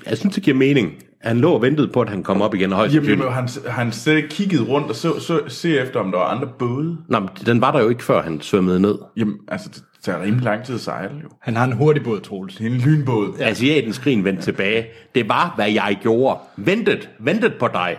Jeg 0.06 0.18
synes, 0.18 0.34
det 0.34 0.42
giver 0.44 0.56
mening. 0.56 1.02
Han 1.22 1.40
lå 1.40 1.52
og 1.52 1.62
ventede 1.62 1.88
på, 1.88 2.00
at 2.00 2.08
han 2.08 2.22
kom 2.22 2.42
op 2.42 2.54
igen. 2.54 2.72
Og 2.72 2.76
højst 2.76 2.94
Jamen, 2.94 3.10
jamen, 3.10 3.32
han, 3.32 3.48
han 3.66 3.92
slet 3.92 4.16
ikke 4.16 4.28
kigget 4.28 4.68
rundt 4.68 4.88
og 4.88 4.96
så, 4.96 5.20
så, 5.20 5.40
se 5.48 5.78
efter, 5.78 6.00
om 6.00 6.10
der 6.10 6.18
var 6.18 6.24
andre 6.24 6.48
både. 6.58 6.98
Nå, 7.08 7.20
men 7.20 7.28
den 7.46 7.60
var 7.60 7.72
der 7.72 7.80
jo 7.80 7.88
ikke, 7.88 8.04
før 8.04 8.22
han 8.22 8.40
svømmede 8.40 8.80
ned. 8.80 8.98
Jamen, 9.16 9.36
altså, 9.48 9.68
det 9.74 9.82
tager 10.02 10.22
rimelig 10.22 10.44
lang 10.44 10.64
tid 10.64 10.74
at 10.74 10.80
sejle, 10.80 11.14
jo. 11.22 11.28
Han 11.40 11.56
har 11.56 11.64
en 11.64 11.72
hurtig 11.72 12.04
båd, 12.04 12.20
Troels. 12.20 12.56
Det 12.56 12.66
er 12.66 12.70
en 12.70 12.76
lynbåd. 12.76 13.34
Ja. 13.38 13.48
Asiatens 13.48 13.96
skrin 13.96 14.24
vendte 14.24 14.42
tilbage. 14.42 14.86
Det 15.14 15.28
var, 15.28 15.52
hvad 15.56 15.70
jeg 15.70 15.98
gjorde. 16.02 16.38
Ventet, 16.56 17.08
ventet 17.20 17.54
på 17.60 17.68
dig. 17.68 17.96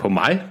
På 0.00 0.08
mig. 0.08 0.42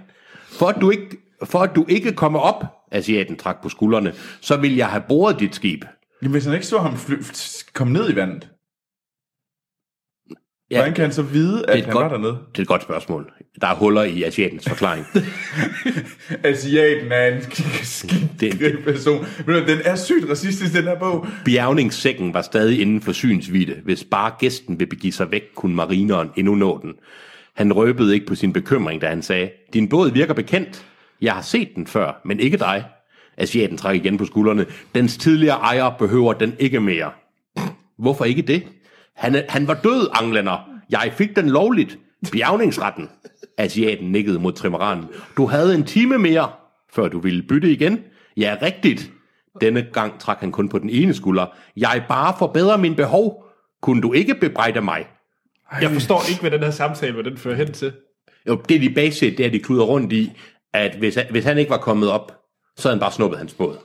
For 0.47 0.65
at 0.67 0.81
du 0.81 0.89
ikke, 0.89 1.17
for 1.43 1.59
at 1.59 1.75
du 1.75 1.85
ikke 1.89 2.11
kommer 2.11 2.39
op, 2.39 2.65
asiaten 2.91 3.35
trak 3.35 3.61
på 3.63 3.69
skuldrene, 3.69 4.13
så 4.41 4.57
vil 4.57 4.75
jeg 4.75 4.87
have 4.87 5.03
boret 5.09 5.39
dit 5.39 5.55
skib. 5.55 5.85
Jamen, 6.21 6.31
hvis 6.31 6.45
han 6.45 6.53
ikke 6.53 6.65
så 6.65 6.79
ham 6.79 6.97
fly, 6.97 7.15
komme 7.73 7.93
ned 7.93 8.09
i 8.09 8.15
vandet, 8.15 8.47
Ja. 10.73 10.77
hvordan 10.77 10.93
kan 10.93 11.01
han 11.03 11.13
så 11.13 11.21
vide, 11.21 11.65
at 11.69 11.83
han 11.85 11.93
godt- 11.93 12.03
var 12.03 12.09
dernede? 12.09 12.37
Det 12.51 12.57
er 12.57 12.61
et 12.61 12.67
godt 12.67 12.81
spørgsmål. 12.81 13.31
Der 13.61 13.67
er 13.67 13.75
huller 13.75 14.03
i 14.03 14.23
asiatens 14.23 14.69
forklaring. 14.69 15.05
Asiaten 16.43 17.11
er 17.11 17.27
en 17.27 17.41
skidt 17.83 18.83
person. 18.85 19.25
Men 19.47 19.55
den 19.67 19.79
er 19.85 19.95
sygt 19.95 20.29
racistisk, 20.29 20.73
den 20.73 20.83
her 20.83 20.99
bog. 20.99 21.27
Bjergningssækken 21.45 22.33
var 22.33 22.41
stadig 22.41 22.81
inden 22.81 23.01
for 23.01 23.11
synsvidde. 23.11 23.75
Hvis 23.83 24.03
bare 24.11 24.31
gæsten 24.39 24.79
vil 24.79 24.85
begive 24.85 25.13
sig 25.13 25.31
væk, 25.31 25.43
kunne 25.55 25.75
marineren 25.75 26.29
endnu 26.35 26.55
nå 26.55 26.79
den. 26.81 26.93
Han 27.55 27.73
røbede 27.73 28.13
ikke 28.13 28.25
på 28.25 28.35
sin 28.35 28.53
bekymring, 28.53 29.01
da 29.01 29.07
han 29.07 29.21
sagde, 29.21 29.49
din 29.73 29.89
båd 29.89 30.11
virker 30.11 30.33
bekendt. 30.33 30.85
Jeg 31.21 31.33
har 31.33 31.41
set 31.41 31.69
den 31.75 31.87
før, 31.87 32.21
men 32.25 32.39
ikke 32.39 32.57
dig. 32.57 32.83
Asiaten 33.37 33.77
trak 33.77 33.95
igen 33.95 34.17
på 34.17 34.25
skuldrene. 34.25 34.65
Dens 34.95 35.17
tidligere 35.17 35.55
ejer 35.55 35.89
behøver 35.99 36.33
den 36.33 36.53
ikke 36.59 36.79
mere. 36.79 37.11
Hvorfor 37.99 38.25
ikke 38.25 38.41
det? 38.41 38.63
Han, 39.15 39.35
er- 39.35 39.43
han 39.49 39.67
var 39.67 39.73
død, 39.73 40.07
anglænder. 40.13 40.69
Jeg 40.89 41.11
fik 41.15 41.35
den 41.35 41.49
lovligt. 41.49 41.97
Bjergningsretten. 42.31 43.09
Asiaten 43.57 44.11
nikkede 44.11 44.39
mod 44.39 44.51
trimmeranden. 44.53 45.05
Du 45.37 45.45
havde 45.45 45.75
en 45.75 45.83
time 45.83 46.17
mere, 46.17 46.49
før 46.93 47.07
du 47.07 47.19
ville 47.19 47.43
bytte 47.43 47.71
igen. 47.71 47.99
Ja, 48.37 48.57
rigtigt. 48.61 49.11
Denne 49.61 49.81
gang 49.93 50.19
trak 50.19 50.39
han 50.39 50.51
kun 50.51 50.69
på 50.69 50.79
den 50.79 50.89
ene 50.89 51.13
skulder. 51.13 51.45
Jeg 51.77 52.03
bare 52.09 52.33
forbedrer 52.39 52.77
min 52.77 52.95
behov. 52.95 53.43
Kunne 53.81 54.01
du 54.01 54.13
ikke 54.13 54.35
bebrejde 54.35 54.81
mig? 54.81 55.05
Jeg 55.81 55.91
forstår 55.91 56.21
ikke, 56.29 56.41
hvad 56.41 56.51
den 56.51 56.59
her 56.59 56.71
samtale, 56.71 57.13
hvad 57.13 57.23
den 57.23 57.37
fører 57.37 57.55
hen 57.55 57.71
til. 57.73 57.93
Jo, 58.47 58.61
det 58.69 58.81
de 58.81 58.89
basic, 58.89 59.37
det 59.37 59.45
er, 59.45 59.49
de 59.49 59.59
kluder 59.59 59.83
rundt 59.85 60.13
i, 60.13 60.31
at 60.73 60.95
hvis 60.95 61.15
han, 61.15 61.25
hvis 61.31 61.43
han 61.45 61.57
ikke 61.57 61.71
var 61.71 61.77
kommet 61.77 62.09
op, 62.11 62.31
så 62.77 62.87
havde 62.87 62.95
han 62.95 62.99
bare 62.99 63.11
snuppet 63.11 63.37
hans 63.39 63.53
båd. 63.53 63.77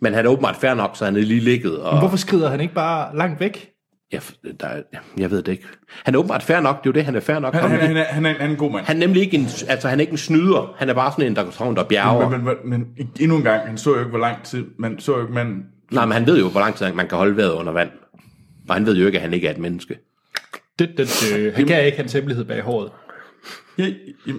Men 0.00 0.14
han 0.14 0.26
er 0.26 0.30
åbenbart 0.30 0.56
fair 0.56 0.74
nok, 0.74 0.96
så 0.96 1.04
han 1.04 1.14
havde 1.14 1.26
lige 1.26 1.40
ligget. 1.40 1.78
Og, 1.82 1.98
Hvorfor 1.98 2.16
skrider 2.16 2.50
han 2.50 2.60
ikke 2.60 2.74
bare 2.74 3.16
langt 3.16 3.40
væk? 3.40 3.71
Jeg, 4.12 4.22
der, 4.60 4.66
er- 4.66 4.82
jeg 5.18 5.30
ved 5.30 5.42
det 5.42 5.52
ikke. 5.52 5.64
Han 6.04 6.14
er 6.14 6.18
åbenbart 6.18 6.42
fair 6.42 6.60
nok, 6.60 6.76
det 6.84 6.86
er 6.86 6.90
jo 6.90 6.92
det, 6.94 7.04
han 7.04 7.14
er 7.16 7.20
fair 7.20 7.38
nok. 7.38 7.54
Han, 7.54 7.70
Han, 7.70 7.80
han, 7.80 7.96
er, 7.96 8.04
han, 8.04 8.26
er, 8.26 8.32
han 8.32 8.40
er 8.40 8.50
en 8.52 8.56
god 8.56 8.70
mand. 8.72 8.84
han 8.86 8.96
er 8.96 9.00
nemlig 9.06 9.22
ikke 9.22 9.36
en, 9.36 9.46
altså 9.68 9.88
han 9.88 9.98
er 9.98 10.00
ikke 10.00 10.10
en 10.10 10.16
snyder. 10.18 10.74
Han 10.78 10.88
er 10.88 10.94
bare 10.94 11.12
sådan 11.12 11.26
en, 11.26 11.36
der 11.36 11.42
går 11.44 11.64
rundt 11.66 11.78
og 11.78 11.86
bjerger. 11.88 12.28
Men, 12.28 12.44
men, 12.44 12.56
men, 12.64 12.80
men 12.96 13.08
endnu 13.20 13.36
en 13.36 13.42
gang, 13.42 13.66
han 13.66 13.78
så 13.78 13.90
jo 13.90 13.98
ikke, 13.98 14.10
hvor 14.10 14.18
lang 14.18 14.42
tid, 14.44 14.64
man 14.78 14.98
så 15.00 15.12
jo 15.16 15.20
ikke, 15.20 15.32
man... 15.34 15.64
Nej, 15.90 16.04
men 16.06 16.12
han 16.12 16.26
ved 16.26 16.38
jo, 16.38 16.48
hvor 16.48 16.60
lang 16.60 16.74
tid 16.74 16.92
man 16.92 17.08
kan 17.08 17.18
holde 17.18 17.36
vejret 17.36 17.52
under 17.52 17.72
vand. 17.72 17.90
Og 18.68 18.74
han 18.74 18.86
ved 18.86 18.96
jo 18.96 19.06
ikke, 19.06 19.18
at 19.18 19.22
han 19.22 19.34
ikke 19.34 19.46
er 19.46 19.50
et 19.50 19.58
menneske. 19.58 19.98
Det, 20.78 20.88
det, 20.96 20.98
det. 21.32 21.52
Han 21.54 21.66
kan 21.66 21.84
ikke 21.86 21.96
hans 21.98 22.12
hemmelighed 22.12 22.44
bag 22.44 22.62
håret. 22.62 22.90
Jeg, 23.78 23.94
jeg, 24.26 24.34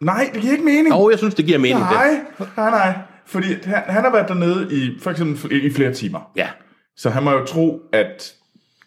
nej, 0.00 0.30
det 0.34 0.40
giver 0.40 0.52
ikke 0.52 0.64
mening. 0.64 0.94
Og 0.94 1.10
jeg 1.10 1.18
synes, 1.18 1.34
det 1.34 1.44
giver 1.44 1.58
mening. 1.58 1.80
nej, 1.80 2.20
Det. 2.38 2.48
nej, 2.56 2.70
nej. 2.70 2.98
Fordi 3.26 3.46
han, 3.64 3.82
han 3.86 4.02
har 4.04 4.12
været 4.12 4.28
dernede 4.28 4.68
i, 4.76 4.98
for 5.02 5.10
eksempel 5.10 5.64
i 5.66 5.70
flere 5.70 5.92
timer. 5.92 6.30
Ja. 6.36 6.48
Så 6.96 7.10
han 7.10 7.22
må 7.22 7.32
jo 7.32 7.44
tro, 7.44 7.80
at 7.92 8.32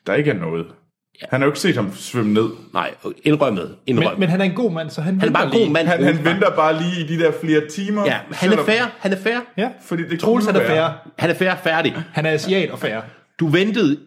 der 0.09 0.15
ikke 0.15 0.31
er 0.31 0.39
noget. 0.39 0.65
Han 1.29 1.41
har 1.41 1.45
jo 1.45 1.51
ikke 1.51 1.59
set 1.59 1.75
ham 1.75 1.93
svømme 1.93 2.33
ned. 2.33 2.49
Nej, 2.73 2.93
indrømmet. 3.23 3.75
indrømmet. 3.87 4.11
Men, 4.11 4.19
men 4.19 4.29
han 4.29 4.41
er 4.41 4.45
en 4.45 4.53
god 4.53 4.71
mand, 4.71 4.89
så 4.89 5.01
han, 5.01 5.19
han 5.19 5.29
er 5.29 5.33
bare 5.33 5.45
en 5.45 5.51
god 5.51 5.69
mand. 5.69 5.87
Han, 5.87 6.03
han 6.03 6.25
venter 6.25 6.55
bare 6.55 6.81
lige 6.81 7.05
i 7.05 7.07
de 7.07 7.23
der 7.23 7.31
flere 7.41 7.67
timer. 7.67 8.05
Ja, 8.05 8.19
han 8.31 8.53
er 8.53 8.63
fair. 8.63 8.81
Han 8.99 9.11
er 9.13 9.17
fair. 9.17 9.39
Ja. 9.57 9.69
Fordi 9.81 10.09
det 10.09 10.19
Troels 10.19 10.45
han 10.45 10.55
er 10.55 10.67
fair. 10.67 11.09
Han 11.17 11.29
er 11.29 11.33
fair 11.33 11.55
færdig. 11.63 11.95
Han 12.13 12.25
er 12.25 12.31
asiat 12.31 12.71
og 12.71 12.79
fair. 12.79 13.01
Du 13.39 13.47
ventede, 13.47 13.99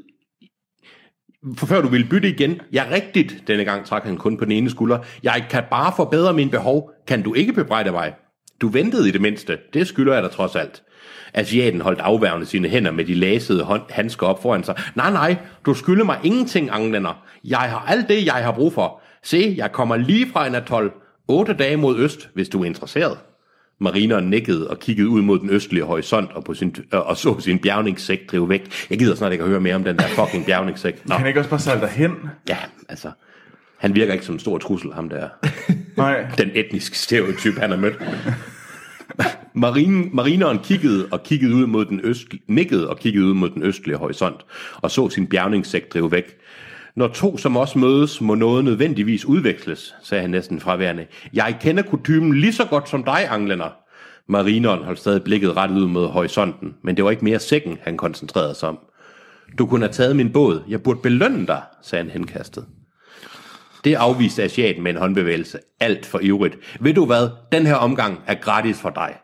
for 1.57 1.67
før 1.67 1.81
du 1.81 1.89
ville 1.89 2.07
bytte 2.07 2.29
igen. 2.29 2.61
Ja, 2.73 2.85
rigtigt. 2.93 3.35
Denne 3.47 3.65
gang 3.65 3.87
trak 3.87 4.05
han 4.05 4.17
kun 4.17 4.37
på 4.39 4.45
den 4.45 4.53
ene 4.53 4.71
skulder. 4.71 4.99
Jeg 5.23 5.47
kan 5.51 5.63
bare 5.71 5.93
forbedre 5.97 6.33
min 6.33 6.51
behov. 6.51 6.91
Kan 7.07 7.23
du 7.23 7.35
ikke 7.35 7.53
bebrejde 7.53 7.91
mig? 7.91 8.15
Du 8.63 8.69
ventede 8.69 9.09
i 9.09 9.13
det 9.13 9.21
mindste. 9.21 9.59
Det 9.75 9.87
skylder 9.87 10.15
jeg 10.15 10.23
dig 10.23 10.31
trods 10.31 10.57
alt. 10.57 10.83
Asiaten 11.35 11.81
holdt 11.81 12.01
afværgende 12.01 12.47
sine 12.47 12.69
hænder 12.69 12.91
med 12.91 13.05
de 13.05 13.15
lasede 13.15 13.63
hånd, 13.63 13.83
handsker 13.91 14.27
op 14.27 14.43
foran 14.43 14.65
sig. 14.65 14.75
Nej, 14.95 15.13
nej, 15.13 15.37
du 15.67 15.75
skylder 15.75 16.05
mig 16.05 16.19
ingenting, 16.25 16.69
anglænder. 16.73 17.25
Jeg 17.45 17.59
har 17.59 17.85
alt 17.89 18.09
det, 18.09 18.27
jeg 18.27 18.35
har 18.35 18.53
brug 18.53 18.73
for. 18.73 19.01
Se, 19.25 19.55
jeg 19.57 19.73
kommer 19.73 19.97
lige 19.97 20.27
fra 20.33 20.47
en 20.47 20.55
atol. 20.55 20.93
Otte 21.29 21.53
dage 21.53 21.77
mod 21.77 21.99
øst, 21.99 22.29
hvis 22.35 22.49
du 22.49 22.61
er 22.61 22.65
interesseret. 22.65 23.19
Marineren 23.81 24.31
nikkede 24.31 24.71
og 24.71 24.79
kiggede 24.79 25.09
ud 25.09 25.23
mod 25.23 25.39
den 25.39 25.51
østlige 25.51 25.85
horisont 25.85 26.33
og, 26.33 26.45
på 26.45 26.55
sin, 26.55 26.75
øh, 26.95 27.01
og 27.01 27.17
så 27.17 27.41
sin 27.41 27.59
bjergningssæk 27.59 28.31
drive 28.31 28.49
væk. 28.49 28.87
Jeg 28.91 28.99
gider 28.99 29.15
snart 29.15 29.33
ikke 29.33 29.45
at 29.45 29.51
høre 29.51 29.61
mere 29.61 29.75
om 29.75 29.85
den 29.85 29.97
der 29.97 30.03
fucking 30.07 30.47
bjergningssæk. 30.47 31.03
Nå, 31.09 31.17
Kan 31.17 31.27
ikke 31.27 31.41
også 31.41 31.51
bare 31.51 31.61
sejle 31.61 31.81
derhen? 31.81 32.13
ja, 32.49 32.57
altså. 32.89 33.11
Han 33.83 33.95
virker 33.95 34.13
ikke 34.13 34.25
som 34.25 34.35
en 34.35 34.39
stor 34.39 34.59
trussel, 34.59 34.93
ham 34.93 35.09
der. 35.09 35.29
Nej. 35.97 36.27
Den 36.39 36.51
etniske 36.55 36.99
stereotyp, 36.99 37.59
han 37.59 37.71
har 37.71 37.77
mødt. 37.77 37.97
Marine, 39.65 40.09
marineren 40.13 40.59
kiggede 40.59 41.09
og 41.11 41.23
kiggede 41.23 41.55
ud 41.55 41.67
mod 41.67 41.85
den 41.85 42.01
øst, 42.05 42.27
nikkede 42.49 42.91
og 42.91 42.99
kiggede 42.99 43.27
ud 43.27 43.35
mod 43.35 43.51
den 43.51 43.63
østlige 43.63 43.97
horisont 43.97 44.37
og 44.77 44.91
så 44.91 45.11
sin 45.11 45.27
bjergningssæk 45.27 45.93
drive 45.93 46.13
væk. 46.13 46.37
Når 46.97 47.09
to 47.09 47.37
som 47.37 47.57
os 47.57 47.77
mødes, 47.77 48.21
må 48.21 48.35
noget 48.35 48.65
nødvendigvis 48.65 49.25
udveksles, 49.25 49.95
sagde 50.03 50.23
han 50.23 50.31
næsten 50.31 50.61
fraværende. 50.61 51.07
Jeg 51.33 51.57
kender 51.61 51.83
kutymen 51.83 52.35
lige 52.35 52.53
så 52.53 52.65
godt 52.65 52.89
som 52.89 53.05
dig, 53.05 53.27
anglænder. 53.31 53.77
Marineren 54.29 54.85
holdt 54.85 54.99
stadig 54.99 55.23
blikket 55.23 55.57
rettet 55.57 55.77
ud 55.79 55.89
mod 55.89 56.09
horisonten, 56.09 56.75
men 56.83 56.97
det 56.97 57.05
var 57.05 57.11
ikke 57.11 57.25
mere 57.25 57.39
sækken, 57.39 57.79
han 57.83 57.97
koncentrerede 57.97 58.55
sig 58.55 58.69
om. 58.69 58.79
Du 59.59 59.67
kunne 59.67 59.85
have 59.85 59.93
taget 59.93 60.17
min 60.17 60.33
båd. 60.33 60.63
Jeg 60.69 60.83
burde 60.83 61.01
belønne 61.03 61.47
dig, 61.47 61.63
sagde 61.83 62.05
han 62.05 62.13
henkastet. 62.13 62.67
Det 63.85 63.95
afviste 63.95 64.43
asiaten 64.43 64.83
med 64.83 64.91
en 64.91 64.99
håndbevægelse. 64.99 65.59
Alt 65.81 66.07
for 66.07 66.19
ivrigt. 66.19 66.59
Ved 66.81 66.95
du 66.95 67.07
hvad? 67.07 67.29
Den 67.53 67.67
her 67.67 67.75
omgang 67.75 68.21
er 68.27 68.35
gratis 68.35 68.81
for 68.81 68.91
dig. 68.91 69.15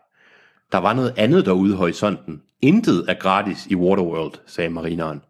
Der 0.73 0.79
var 0.79 0.93
noget 0.93 1.15
andet 1.17 1.47
derude 1.47 1.73
i 1.73 1.77
horisonten. 1.77 2.43
Intet 2.63 3.05
er 3.09 3.15
gratis 3.15 3.67
i 3.67 3.75
Waterworld, 3.75 4.33
sagde 4.47 4.71
marineren. 4.71 5.21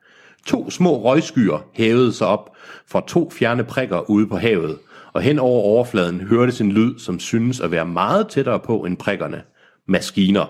To 0.46 0.70
små 0.70 1.02
røgskyer 1.02 1.64
hævede 1.72 2.12
sig 2.12 2.26
op 2.26 2.56
fra 2.86 3.02
to 3.06 3.30
fjerne 3.30 3.64
prikker 3.64 4.10
ude 4.10 4.26
på 4.26 4.36
havet, 4.36 4.78
og 5.12 5.22
hen 5.22 5.38
over 5.38 5.62
overfladen 5.62 6.20
hørtes 6.20 6.60
en 6.60 6.72
lyd, 6.72 6.98
som 6.98 7.18
synes 7.18 7.60
at 7.60 7.70
være 7.70 7.86
meget 7.86 8.28
tættere 8.28 8.60
på 8.60 8.84
end 8.84 8.96
prikkerne. 8.96 9.42
Maskiner. 9.86 10.46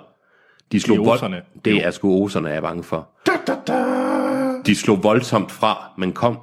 De 0.72 0.80
slog 0.80 0.96
Det 0.98 1.06
er 1.08 1.40
Det 1.64 1.86
er 1.86 1.90
sgu 1.90 2.24
oserne, 2.24 2.48
er 2.48 2.52
jeg 2.52 2.62
bange 2.62 2.82
for. 2.82 3.08
De 4.66 4.76
slog 4.76 5.02
voldsomt 5.02 5.52
fra, 5.52 5.92
men 5.98 6.12
kom. 6.12 6.38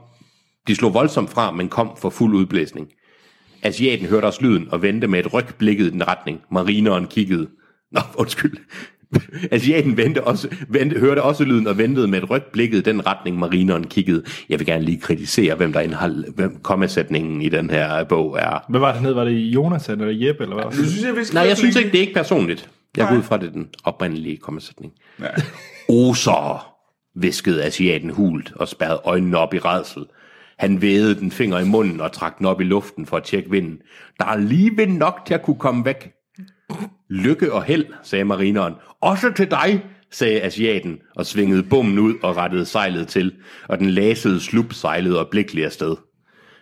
De 0.67 0.75
slog 0.75 0.93
voldsomt 0.93 1.29
fra, 1.29 1.51
men 1.51 1.69
kom 1.69 1.97
for 1.97 2.09
fuld 2.09 2.35
udblæsning. 2.35 2.87
Asiaten 3.63 4.07
hørte 4.07 4.25
også 4.25 4.41
lyden 4.41 4.67
og 4.71 4.81
vendte 4.81 5.07
med 5.07 5.19
et 5.19 5.33
ryg 5.33 5.45
blikket 5.57 5.85
i 5.85 5.89
den 5.89 6.07
retning. 6.07 6.41
Marineren 6.51 7.07
kiggede. 7.07 7.47
Nå, 7.91 7.99
undskyld. 8.17 8.57
Asiaten 9.51 9.97
vendte 9.97 10.23
også, 10.23 10.47
vendte, 10.69 10.99
hørte 10.99 11.23
også 11.23 11.43
lyden 11.43 11.67
og 11.67 11.77
ventede 11.77 12.07
med 12.07 12.23
et 12.23 12.29
ryg 12.29 12.43
blikket 12.53 12.77
i 12.77 12.81
den 12.81 13.07
retning, 13.07 13.39
marineren 13.39 13.87
kiggede. 13.87 14.23
Jeg 14.49 14.59
vil 14.59 14.67
gerne 14.67 14.83
lige 14.83 14.99
kritisere, 14.99 15.55
hvem 15.55 15.73
der 15.73 15.79
indhold, 15.79 16.35
hvem 16.35 16.59
kommasætningen 16.63 17.41
i 17.41 17.49
den 17.49 17.69
her 17.69 18.03
bog 18.03 18.37
er. 18.39 18.65
Hvad 18.69 18.79
var 18.79 18.93
det 18.93 19.01
ned? 19.03 19.13
Var 19.13 19.23
det 19.23 19.31
Jonathan 19.31 20.01
eller 20.01 20.27
Jeppe, 20.27 20.43
eller 20.43 20.55
hvad? 20.55 20.65
Nu 20.65 20.71
synes 20.71 21.03
jeg, 21.03 21.15
vi 21.15 21.23
skal 21.23 21.35
Nej, 21.35 21.47
jeg 21.47 21.57
synes 21.57 21.75
ikke, 21.75 21.91
det 21.91 21.97
er 21.97 22.01
ikke 22.01 22.13
personligt. 22.13 22.69
Jeg 22.97 23.07
går 23.09 23.17
ud 23.17 23.23
fra, 23.23 23.37
det 23.37 23.47
er 23.47 23.51
den 23.51 23.67
oprindelige 23.83 24.37
kommasætning. 24.37 24.93
Oser, 25.89 26.67
viskede 27.15 27.63
asiaten 27.63 28.09
hult 28.09 28.53
og 28.55 28.67
spærrede 28.67 29.01
øjnene 29.05 29.37
op 29.37 29.53
i 29.53 29.59
redsel. 29.59 30.03
Han 30.57 30.81
vædede 30.81 31.19
den 31.19 31.31
finger 31.31 31.59
i 31.59 31.65
munden 31.65 32.01
og 32.01 32.11
trak 32.11 32.37
den 32.37 32.45
op 32.45 32.61
i 32.61 32.63
luften 32.63 33.05
for 33.05 33.17
at 33.17 33.23
tjekke 33.23 33.51
vinden. 33.51 33.77
Der 34.19 34.25
er 34.25 34.37
lige 34.37 34.75
vind 34.75 34.97
nok 34.97 35.21
til 35.27 35.33
at 35.33 35.41
kunne 35.41 35.59
komme 35.59 35.85
væk. 35.85 36.11
Lykke 37.09 37.53
og 37.53 37.63
held, 37.63 37.85
sagde 38.03 38.25
marineren. 38.25 38.73
Også 39.01 39.33
til 39.35 39.51
dig, 39.51 39.85
sagde 40.11 40.41
asiaten 40.41 40.99
og 41.15 41.25
svingede 41.25 41.63
bommen 41.63 41.99
ud 41.99 42.13
og 42.23 42.37
rettede 42.37 42.65
sejlet 42.65 43.07
til, 43.07 43.33
og 43.67 43.79
den 43.79 43.89
lasede 43.89 44.39
slup 44.39 44.73
sejlede 44.73 45.15
øjeblikkeligt 45.15 45.65
afsted. 45.65 45.95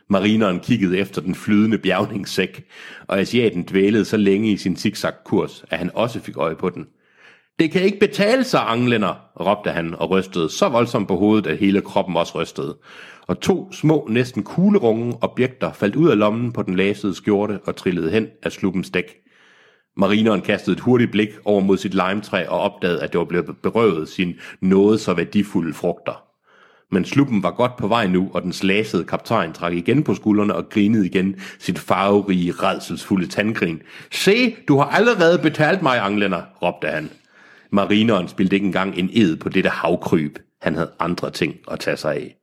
Marineren 0.09 0.59
kiggede 0.59 0.97
efter 0.97 1.21
den 1.21 1.35
flydende 1.35 1.77
bjergningssæk, 1.77 2.65
og 3.07 3.19
asiaten 3.19 3.63
dvælede 3.63 4.05
så 4.05 4.17
længe 4.17 4.51
i 4.51 4.57
sin 4.57 4.77
zigzag-kurs, 4.77 5.65
at 5.69 5.77
han 5.77 5.91
også 5.93 6.19
fik 6.19 6.37
øje 6.37 6.55
på 6.55 6.69
den. 6.69 6.87
Det 7.59 7.71
kan 7.71 7.81
ikke 7.81 7.99
betale 7.99 8.43
sig, 8.43 8.61
anglænder, 8.67 9.13
råbte 9.39 9.69
han 9.69 9.95
og 9.95 10.09
rystede 10.09 10.49
så 10.49 10.69
voldsomt 10.69 11.07
på 11.07 11.15
hovedet, 11.15 11.47
at 11.47 11.57
hele 11.57 11.81
kroppen 11.81 12.17
også 12.17 12.41
rystede. 12.41 12.77
Og 13.27 13.39
to 13.39 13.71
små, 13.71 14.07
næsten 14.09 14.43
kuglerunge 14.43 15.17
objekter 15.21 15.73
faldt 15.73 15.95
ud 15.95 16.09
af 16.09 16.17
lommen 16.17 16.51
på 16.51 16.63
den 16.63 16.75
lasede 16.75 17.15
skjorte 17.15 17.59
og 17.65 17.75
trillede 17.75 18.11
hen 18.11 18.27
af 18.43 18.51
sluppens 18.51 18.89
dæk. 18.89 19.15
Marineren 19.97 20.41
kastede 20.41 20.75
et 20.75 20.79
hurtigt 20.79 21.11
blik 21.11 21.29
over 21.45 21.61
mod 21.61 21.77
sit 21.77 21.93
limetræ 21.93 22.45
og 22.47 22.59
opdagede, 22.59 23.03
at 23.03 23.11
det 23.11 23.19
var 23.19 23.25
blevet 23.25 23.57
berøvet 23.63 24.09
sin 24.09 24.33
noget 24.61 24.99
så 24.99 25.13
værdifulde 25.13 25.73
frugter. 25.73 26.23
Men 26.91 27.05
sluppen 27.05 27.43
var 27.43 27.51
godt 27.51 27.77
på 27.77 27.87
vej 27.87 28.07
nu, 28.07 28.29
og 28.33 28.41
den 28.41 28.53
slasede 28.53 29.03
kaptajn 29.03 29.53
trak 29.53 29.73
igen 29.73 30.03
på 30.03 30.13
skuldrene 30.13 30.55
og 30.55 30.69
grinede 30.69 31.05
igen 31.05 31.35
sit 31.59 31.79
farverige, 31.79 32.51
redselsfulde 32.51 33.27
tandgrin. 33.27 33.81
Se, 34.11 34.55
du 34.67 34.77
har 34.77 34.85
allerede 34.85 35.39
betalt 35.39 35.81
mig, 35.81 35.99
anglænder, 36.05 36.41
råbte 36.61 36.87
han. 36.87 37.09
Marineren 37.73 38.27
spildte 38.27 38.55
ikke 38.55 38.65
engang 38.65 38.97
en 38.97 39.09
ed 39.13 39.37
på 39.37 39.49
dette 39.49 39.69
havkryb. 39.69 40.39
Han 40.61 40.75
havde 40.75 40.91
andre 40.99 41.31
ting 41.31 41.55
at 41.71 41.79
tage 41.79 41.97
sig 41.97 42.15
af. 42.15 42.35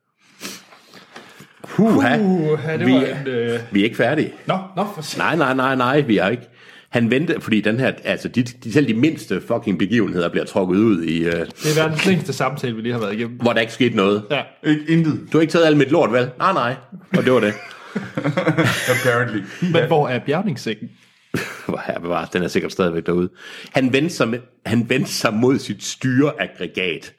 Puha, 1.68 2.18
Uha, 2.18 2.76
det 2.76 2.86
vi, 2.86 2.92
var 2.92 3.00
en... 3.00 3.26
Øh... 3.26 3.60
vi 3.70 3.80
er 3.80 3.84
ikke 3.84 3.96
færdige. 3.96 4.32
Nå, 4.46 4.58
nå, 4.76 4.84
for. 4.94 5.18
Nej, 5.18 5.36
nej, 5.36 5.54
nej, 5.54 5.74
nej, 5.76 6.00
vi 6.00 6.18
er 6.18 6.28
ikke. 6.28 6.42
Han 6.90 7.10
ventede, 7.10 7.40
fordi 7.40 7.60
den 7.60 7.80
her, 7.80 7.92
altså 8.04 8.28
de, 8.28 8.42
de, 8.42 8.72
selv 8.72 8.88
de 8.88 8.94
mindste 8.94 9.40
fucking 9.48 9.78
begivenheder 9.78 10.28
bliver 10.28 10.44
trukket 10.44 10.76
ud 10.78 11.02
i, 11.02 11.26
uh, 11.26 11.32
Det 11.32 11.40
er 11.40 11.82
verdens 11.82 12.06
længste 12.06 12.32
samtale, 12.32 12.76
vi 12.76 12.82
lige 12.82 12.92
har 12.92 13.00
været 13.00 13.14
igennem. 13.14 13.36
hvor 13.36 13.52
der 13.52 13.60
ikke 13.60 13.72
skete 13.72 13.96
noget. 13.96 14.22
Ja. 14.30 14.42
Ikke 14.64 14.82
intet, 14.88 15.20
Du 15.32 15.38
har 15.38 15.40
ikke 15.42 15.52
taget 15.52 15.66
alt 15.66 15.76
mit 15.76 15.90
lort, 15.90 16.12
vel? 16.12 16.30
Nej, 16.38 16.52
nej. 16.52 16.74
Og 17.16 17.24
det 17.24 17.32
var 17.32 17.40
det. 17.40 17.54
apparently. 18.94 19.42
Men 19.72 19.86
hvor 19.86 20.08
er 20.08 20.18
bjergningssækken? 20.18 20.88
Hvor 21.68 21.82
her 21.86 21.98
bevares, 21.98 22.30
den 22.30 22.42
er 22.42 22.48
sikkert 22.48 22.72
stadigvæk 22.72 23.06
derude. 23.06 23.28
Han 23.72 23.92
vendte 23.92 24.14
sig, 24.14 24.28
med, 24.28 24.38
han 24.66 24.88
vendte 24.88 25.12
sig 25.12 25.34
mod 25.34 25.58
sit 25.58 25.84
styreaggregat 25.84 27.12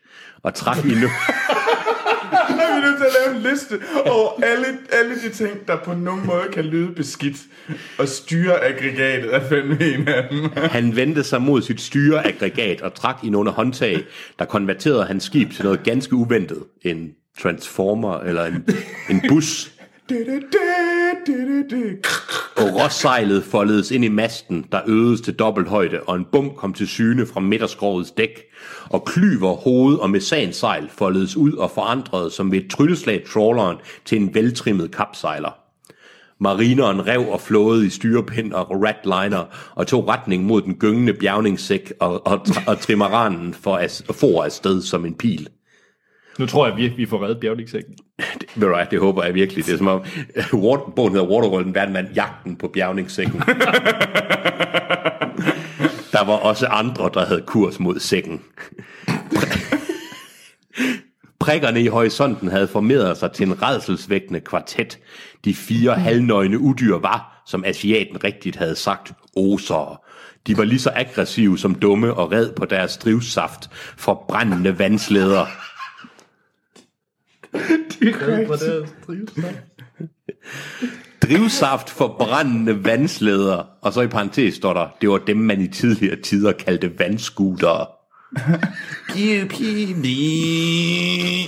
og 0.43 0.53
trak 0.53 0.85
i 0.85 0.95
nu. 1.01 1.07
Er 2.31 2.81
nødt 2.81 2.97
til 2.97 3.05
at 3.05 3.11
lave 3.25 3.35
en 3.35 3.51
liste 3.51 3.79
over 4.05 4.43
alle, 4.43 4.65
alle 4.91 5.15
de 5.15 5.29
ting, 5.29 5.67
der 5.67 5.77
på 5.77 5.93
nogen 5.93 6.25
måde 6.25 6.43
kan 6.53 6.65
lyde 6.65 6.91
beskidt. 6.95 7.37
Og 7.97 8.07
styre 8.07 8.63
aggregatet 8.63 9.35
er 9.35 9.49
fandme 9.49 9.93
en 9.93 10.07
af 10.07 10.27
dem. 10.29 10.49
Han 10.55 10.95
vendte 10.95 11.23
sig 11.23 11.41
mod 11.41 11.61
sit 11.61 11.81
styreaggregat 11.81 12.81
og 12.81 12.93
trak 12.93 13.15
i 13.23 13.29
nogle 13.29 13.51
håndtag, 13.51 14.03
der 14.39 14.45
konverterede 14.45 15.05
hans 15.05 15.23
skib 15.23 15.51
til 15.51 15.63
noget 15.63 15.83
ganske 15.83 16.15
uventet. 16.15 16.63
En 16.81 17.11
transformer 17.41 18.19
eller 18.19 18.45
en, 18.45 18.67
en 19.09 19.21
bus. 19.29 19.71
Og 22.57 22.75
råsejlet 22.75 23.43
foldedes 23.43 23.91
ind 23.91 24.05
i 24.05 24.09
masten, 24.09 24.65
der 24.71 24.81
øgedes 24.87 25.21
til 25.21 25.33
dobbelt 25.33 25.67
højde, 25.67 25.99
og 25.99 26.15
en 26.15 26.25
bum 26.31 26.51
kom 26.57 26.73
til 26.73 26.87
syne 26.87 27.25
fra 27.25 27.39
midterskrogets 27.39 28.11
dæk. 28.11 28.39
Og 28.89 29.05
klyver, 29.05 29.53
hoved 29.53 29.95
og 29.95 30.09
mesansejl 30.09 30.89
foldedes 30.89 31.37
ud 31.37 31.53
og 31.53 31.71
forandrede 31.71 32.31
som 32.31 32.51
ved 32.51 32.59
et 32.59 32.71
trylleslag 32.71 33.23
trawleren 33.33 33.77
til 34.05 34.21
en 34.21 34.33
veltrimmet 34.33 34.91
kapsejler. 34.91 35.57
Marineren 36.39 37.07
rev 37.07 37.29
og 37.29 37.41
flåede 37.41 37.85
i 37.85 37.89
styrepind 37.89 38.53
og 38.53 38.67
ratliner 38.71 39.45
og 39.75 39.87
tog 39.87 40.07
retning 40.07 40.43
mod 40.43 40.61
den 40.61 40.75
gyngende 40.75 41.13
bjergningssæk 41.13 41.93
og, 41.99 42.27
og, 42.27 42.45
og 42.67 42.79
trimaranen 42.79 43.53
for 43.53 43.75
at 43.75 44.03
for 44.11 44.43
afsted 44.43 44.81
som 44.81 45.05
en 45.05 45.13
pil. 45.13 45.47
Nu 46.41 46.47
tror 46.47 46.67
jeg 46.67 46.77
virkelig, 46.77 46.97
vi 46.97 47.05
får 47.05 47.23
reddet 47.23 47.39
bjergningssækken. 47.39 47.95
Ved 48.55 48.67
du 48.67 48.79
det 48.91 48.99
håber 48.99 49.23
jeg 49.23 49.33
virkelig. 49.33 49.65
Det 49.65 49.73
er 49.73 49.77
som 49.77 49.87
om, 49.87 50.03
Water, 50.53 50.93
bogen 50.95 51.13
hedder 51.13 51.27
Waterworld, 51.27 51.65
en 51.65 51.75
verden 51.75 52.07
jagten 52.15 52.55
på 52.55 52.67
bjergningssækken. 52.67 53.39
Der 56.13 56.25
var 56.25 56.33
også 56.33 56.67
andre, 56.67 57.09
der 57.13 57.25
havde 57.25 57.43
kurs 57.47 57.79
mod 57.79 57.99
sækken. 57.99 58.41
Prikkerne 61.39 61.81
i 61.81 61.87
horisonten 61.87 62.47
havde 62.47 62.67
formeret 62.67 63.17
sig 63.17 63.31
til 63.31 63.47
en 63.47 63.61
redselsvækkende 63.61 64.39
kvartet. 64.39 64.99
De 65.45 65.53
fire 65.53 65.95
halvnøgne 65.95 66.59
udyr 66.59 66.97
var, 66.97 67.43
som 67.47 67.63
asiaten 67.65 68.23
rigtigt 68.23 68.55
havde 68.55 68.75
sagt, 68.75 69.13
osere. 69.35 69.97
De 70.47 70.57
var 70.57 70.63
lige 70.63 70.79
så 70.79 70.91
aggressive 70.95 71.57
som 71.57 71.75
dumme 71.75 72.13
og 72.13 72.31
red 72.31 72.51
på 72.51 72.65
deres 72.65 72.97
drivsaft 72.97 73.69
for 73.97 74.25
brændende 74.27 74.79
vandslæder. 74.79 75.45
Drivsaft 81.21 81.89
for 81.89 82.15
brændende 82.19 82.85
vandslæder. 82.85 83.65
Og 83.81 83.93
så 83.93 84.01
i 84.01 84.07
parentes 84.07 84.55
står 84.55 84.73
der, 84.73 84.87
det 85.01 85.09
var 85.09 85.17
dem, 85.17 85.37
man 85.37 85.61
i 85.61 85.67
tidligere 85.67 86.15
tider 86.15 86.51
kaldte 86.51 86.99
vandskutere. 86.99 87.85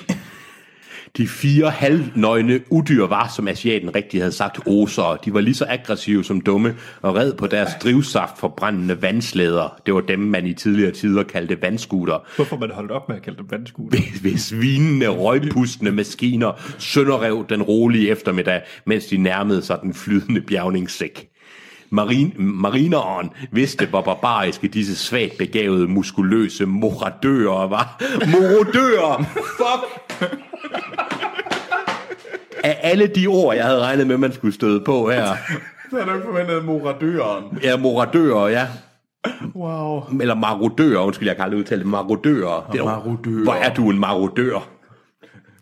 De 1.18 1.28
fire 1.28 1.70
halvnøgne 1.70 2.60
udyr 2.70 3.08
var, 3.08 3.34
som 3.36 3.48
asiaten 3.48 3.96
rigtig 3.96 4.22
havde 4.22 4.32
sagt, 4.32 4.60
osere. 4.68 5.18
De 5.26 5.34
var 5.34 5.42
lige 5.42 5.56
så 5.56 5.66
aggressive 5.70 6.24
som 6.24 6.42
dumme 6.42 6.76
og 7.02 7.16
red 7.16 7.34
på 7.34 7.48
deres 7.48 7.70
drivsaft 7.84 8.40
for 8.40 8.54
brændende 8.58 9.02
vandslæder. 9.02 9.82
Det 9.86 9.94
var 9.94 10.02
dem, 10.02 10.20
man 10.20 10.46
i 10.46 10.54
tidligere 10.54 10.92
tider 10.92 11.24
kaldte 11.24 11.62
vandskuter. 11.62 12.18
Hvorfor 12.36 12.58
man 12.58 12.72
holdt 12.72 12.92
op 12.92 13.10
med 13.10 13.16
at 13.16 13.22
kalde 13.22 13.38
dem 13.38 13.52
vandskuter? 13.52 14.00
Ved 14.24 14.38
svinende, 14.38 15.08
røgpustende 15.08 15.92
maskiner 15.92 16.52
sønderrev 16.78 17.46
den 17.50 17.62
rolige 17.62 18.10
eftermiddag, 18.10 18.62
mens 18.86 19.06
de 19.06 19.18
nærmede 19.18 19.62
sig 19.62 19.80
den 19.84 19.94
flydende 19.94 20.42
bjergningssæk. 20.42 21.33
Marin, 21.94 22.34
marineren 22.38 23.30
vidste, 23.52 23.86
hvor 23.86 24.02
barbariske 24.02 24.68
disse 24.68 24.96
svagt 24.96 25.38
begavede, 25.38 25.88
muskuløse 25.88 26.66
moradører 26.66 27.68
var. 27.68 28.04
Morodører! 28.32 29.24
Fuck! 29.34 30.12
Af 32.64 32.80
alle 32.82 33.08
de 33.08 33.28
ord, 33.28 33.56
jeg 33.56 33.66
havde 33.66 33.80
regnet 33.80 34.08
med, 34.08 34.18
man 34.18 34.34
skulle 34.34 34.54
støde 34.54 34.82
på 34.86 35.10
her. 35.10 35.36
Så 35.90 35.98
har 35.98 36.06
du 36.06 36.14
ikke 36.14 36.26
forventet 36.26 36.66
moradøren. 36.66 37.44
Ja, 37.64 37.78
moradører, 37.78 38.48
ja. 38.48 38.68
Wow. 39.56 40.04
Eller 40.22 40.36
marodører, 40.36 41.00
undskyld, 41.00 41.28
jeg 41.28 41.36
kan 41.36 41.44
aldrig 41.44 41.60
udtale 41.60 41.80
det. 41.80 41.88
Marodører. 41.88 42.70
Det 42.72 42.80
er, 42.80 42.86
marodører. 42.86 43.44
Hvor 43.44 43.54
er 43.54 43.74
du 43.74 43.90
en 43.90 44.00
marodør? 44.00 44.68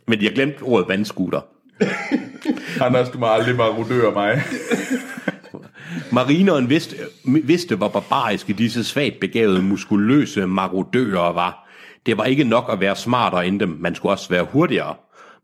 Men 0.08 0.20
de 0.20 0.26
har 0.26 0.32
glemt 0.34 0.56
ordet 0.62 0.88
vandskuter. 0.90 1.42
Anders, 2.82 3.10
du 3.10 3.20
må 3.20 3.26
aldrig 3.26 3.56
marodøre 3.56 4.12
mig. 4.14 4.42
Marineren 6.14 6.70
vidste, 6.70 6.96
vidste, 7.24 7.76
hvor 7.76 7.88
barbariske 7.88 8.54
disse 8.54 8.84
svagt 8.84 9.20
begavede, 9.20 9.62
muskuløse 9.62 10.48
marodører 10.48 11.34
var. 11.34 11.70
Det 12.06 12.18
var 12.18 12.26
ikke 12.26 12.44
nok 12.44 12.70
at 12.72 12.80
være 12.80 12.96
smartere 12.96 13.48
end 13.48 13.60
dem, 13.60 13.78
man 13.80 13.96
skulle 13.96 14.12
også 14.12 14.30
være 14.30 14.48
hurtigere. 14.52 14.96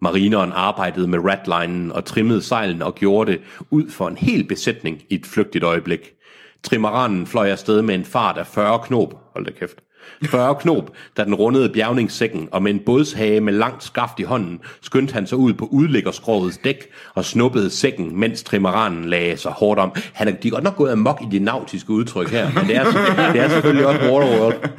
Marineren 0.02 0.52
arbejdede 0.52 1.08
med 1.08 1.20
ratlinen 1.20 1.92
og 1.92 2.06
trimmede 2.06 2.42
sejlen 2.42 2.82
og 2.82 2.96
gjorde 2.96 3.32
det 3.32 3.42
ud 3.70 3.90
for 3.90 4.08
en 4.08 4.18
hel 4.18 4.44
besætning 4.44 5.02
i 5.10 5.16
et 5.16 5.26
flygtigt 5.26 5.64
øjeblik. 5.64 6.12
Trimaranen 6.64 7.28
fløj 7.28 7.50
afsted 7.50 7.82
med 7.82 7.96
en 7.96 8.06
fart 8.06 8.38
af 8.38 8.48
40 8.48 8.80
knop. 8.80 9.14
Hold 9.34 9.46
da 9.46 9.52
kæft. 9.52 9.87
40 10.26 10.56
knop, 10.56 10.92
da 11.18 11.24
den 11.24 11.36
rundede 11.36 11.70
bjergningssækken, 11.70 12.50
og 12.52 12.64
med 12.64 12.72
en 12.72 12.80
bådshage 12.80 13.42
med 13.42 13.54
langt 13.54 13.84
skaft 13.84 14.20
i 14.20 14.24
hånden, 14.24 14.60
skyndte 14.82 15.14
han 15.14 15.28
sig 15.28 15.38
ud 15.38 15.54
på 15.54 15.66
udlæggerskrogets 15.66 16.58
dæk 16.58 16.88
og 17.16 17.26
snuppede 17.26 17.70
sækken, 17.70 18.20
mens 18.20 18.44
trimaranen 18.44 19.06
lagde 19.06 19.38
sig 19.38 19.52
hårdt 19.52 19.80
om. 19.80 19.92
Han 20.14 20.28
er, 20.28 20.32
de 20.32 20.48
er 20.48 20.52
godt 20.52 20.64
nok 20.64 20.76
gået 20.76 20.92
amok 20.92 21.22
i 21.22 21.38
de 21.38 21.44
nautiske 21.44 21.90
udtryk 21.92 22.30
her, 22.30 22.52
men 22.54 22.68
det 22.68 22.76
er, 22.76 22.84
det 23.34 23.42
er 23.42 23.50
selvfølgelig 23.50 23.88
også 23.88 24.00
Waterworld. 24.02 24.70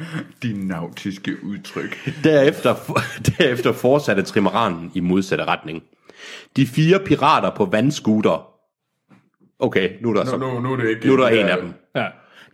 De 0.43 0.67
nautiske 0.67 1.35
udtryk. 1.43 2.11
Derefter, 2.23 2.75
derefter 3.37 3.71
fortsatte 3.71 4.21
trimaranen 4.23 4.91
i 4.95 4.99
modsatte 4.99 5.45
retning. 5.45 5.83
De 6.55 6.67
fire 6.67 6.99
pirater 6.99 7.49
på 7.55 7.65
vandskuter. 7.65 8.45
Okay, 9.59 9.89
nu 10.01 10.09
er 10.09 10.13
der, 10.13 10.23
Nu, 10.23 10.29
så, 10.29 10.37
nu, 10.37 10.59
nu 10.59 10.71
er 10.73 10.77
det 10.77 10.89
ikke... 10.89 11.07
nu 11.07 11.13
er 11.13 11.17
der 11.17 11.29
det 11.29 11.39
en 11.39 11.45
af 11.45 11.57
dem. 11.61 11.73
Ja. 11.95 12.05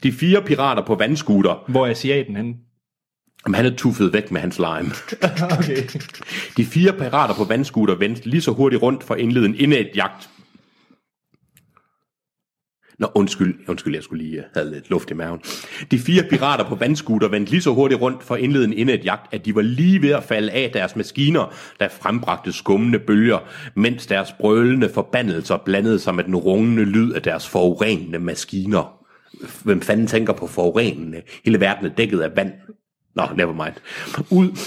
De 0.03 0.11
fire 0.11 0.41
pirater 0.41 0.85
på 0.85 0.95
vandskuter, 0.95 1.63
Hvor 1.67 1.85
er 1.85 1.91
asiaten 1.91 2.35
henne? 2.35 2.53
jamen, 3.45 3.55
han 3.55 3.65
er 3.65 3.75
tuffet 3.75 4.13
væk 4.13 4.31
med 4.31 4.41
hans 4.41 4.57
lime. 4.59 4.91
okay. 5.59 5.77
De 6.57 6.65
fire 6.65 6.93
pirater 6.93 7.35
på 7.35 7.43
vandskuter 7.43 7.95
vendte 7.95 8.29
lige 8.29 8.41
så 8.41 8.51
hurtigt 8.51 8.81
rundt 8.81 9.03
for 9.03 9.13
at 9.13 9.19
indlede 9.19 9.45
en 9.45 9.55
indad 9.55 9.85
jagt. 9.95 10.29
Nå, 12.99 13.07
undskyld, 13.15 13.55
undskyld, 13.67 13.93
jeg 13.93 14.03
skulle 14.03 14.23
lige 14.23 14.43
have 14.53 14.71
lidt 14.73 14.89
luft 14.89 15.11
i 15.11 15.13
maven. 15.13 15.39
De 15.91 15.99
fire 15.99 16.23
pirater 16.29 16.65
på 16.65 16.75
vandskuter 16.75 17.27
vendte 17.27 17.51
lige 17.51 17.61
så 17.61 17.73
hurtigt 17.73 18.01
rundt 18.01 18.23
for 18.23 18.35
at 18.35 18.41
indlede 18.41 18.65
en 18.65 18.73
indad 18.73 18.97
jagt, 19.03 19.33
at 19.33 19.45
de 19.45 19.55
var 19.55 19.61
lige 19.61 20.01
ved 20.01 20.09
at 20.09 20.23
falde 20.23 20.51
af 20.51 20.71
deres 20.73 20.95
maskiner, 20.95 21.53
der 21.79 21.87
frembragte 21.89 22.53
skummende 22.53 22.99
bølger, 22.99 23.39
mens 23.75 24.07
deres 24.07 24.31
brølende 24.39 24.89
forbandelser 24.93 25.57
blandede 25.57 25.99
sig 25.99 26.15
med 26.15 26.23
den 26.23 26.35
rungende 26.35 26.85
lyd 26.85 27.11
af 27.13 27.21
deres 27.21 27.47
forurenende 27.47 28.19
maskiner. 28.19 29.04
Hvem 29.63 29.81
fanden 29.81 30.07
tænker 30.07 30.33
på 30.33 30.47
forurenende? 30.47 31.21
Hele 31.45 31.59
verden 31.59 31.85
er 31.85 31.89
dækket 31.89 32.19
af 32.19 32.35
vand. 32.35 32.51
Nå, 33.15 33.23
never 33.37 33.53
mind. 33.53 33.75
Ud, 34.31 34.57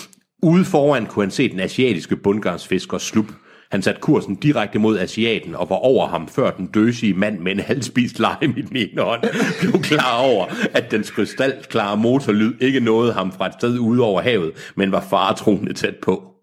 ude 0.43 0.65
foran 0.65 1.07
kunne 1.07 1.25
han 1.25 1.31
se 1.31 1.49
den 1.49 1.61
asiatiske 1.61 2.17
bundgarnsfisker 2.17 2.99
slup. 2.99 3.27
Han 3.71 3.83
satte 3.83 4.01
kursen 4.01 4.35
direkte 4.35 4.79
mod 4.79 4.99
asiaten 4.99 5.55
og 5.55 5.71
var 5.71 5.77
over 5.77 6.07
ham, 6.07 6.29
før 6.29 6.51
den 6.51 6.67
døsige 6.67 7.15
mand 7.15 7.39
med 7.39 7.53
en 7.53 7.61
halvspist 7.61 8.19
lime 8.19 8.55
i 8.59 8.63
den 8.63 8.77
ene 8.77 9.03
hånd 9.03 9.23
blev 9.61 9.83
klar 9.83 10.19
over, 10.19 10.47
at 10.75 10.91
dens 10.91 11.11
krystalklare 11.11 11.97
motorlyd 11.97 12.55
ikke 12.61 12.81
nåede 12.81 13.13
ham 13.13 13.33
fra 13.33 13.47
et 13.47 13.53
sted 13.59 13.79
ude 13.79 14.03
over 14.03 14.21
havet, 14.21 14.73
men 14.77 14.93
var 14.93 15.07
faretroende 15.11 15.73
tæt 15.73 15.97
på. 16.03 16.35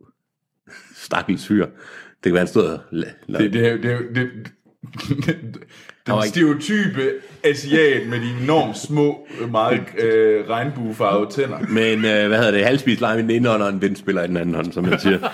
Stakkels 0.96 1.48
fyr. 1.48 1.66
Det 1.66 1.74
kan 2.24 2.34
være, 2.34 2.40
han 2.40 2.48
stod 2.48 2.64
og... 2.64 2.80
Det, 3.28 3.54
det, 3.54 3.84
det, 3.84 4.00
det, 4.16 4.30
den 6.08 6.16
ikke- 6.16 6.28
stereotype 6.28 7.12
asiat 7.44 8.08
med 8.08 8.20
de 8.20 8.44
enormt 8.44 8.78
små, 8.78 9.28
meget 9.52 9.82
øh, 9.98 10.50
regnbuefarvede 10.50 11.32
tænder. 11.32 11.60
Men 11.70 12.06
øh, 12.06 12.28
hvad 12.28 12.38
hedder 12.38 12.52
det? 12.52 12.66
Halvspist 12.66 13.02
lime 13.02 13.20
i 13.20 13.22
den 13.22 13.30
ene 13.30 13.50
hånd, 13.50 13.62
og 13.62 13.70
en 13.70 13.82
vindspiller 13.82 14.24
i 14.24 14.28
den 14.28 14.38
anden 14.38 14.56
hånd, 14.56 14.72
som 14.72 14.84
man 14.84 15.00
siger. 15.00 15.20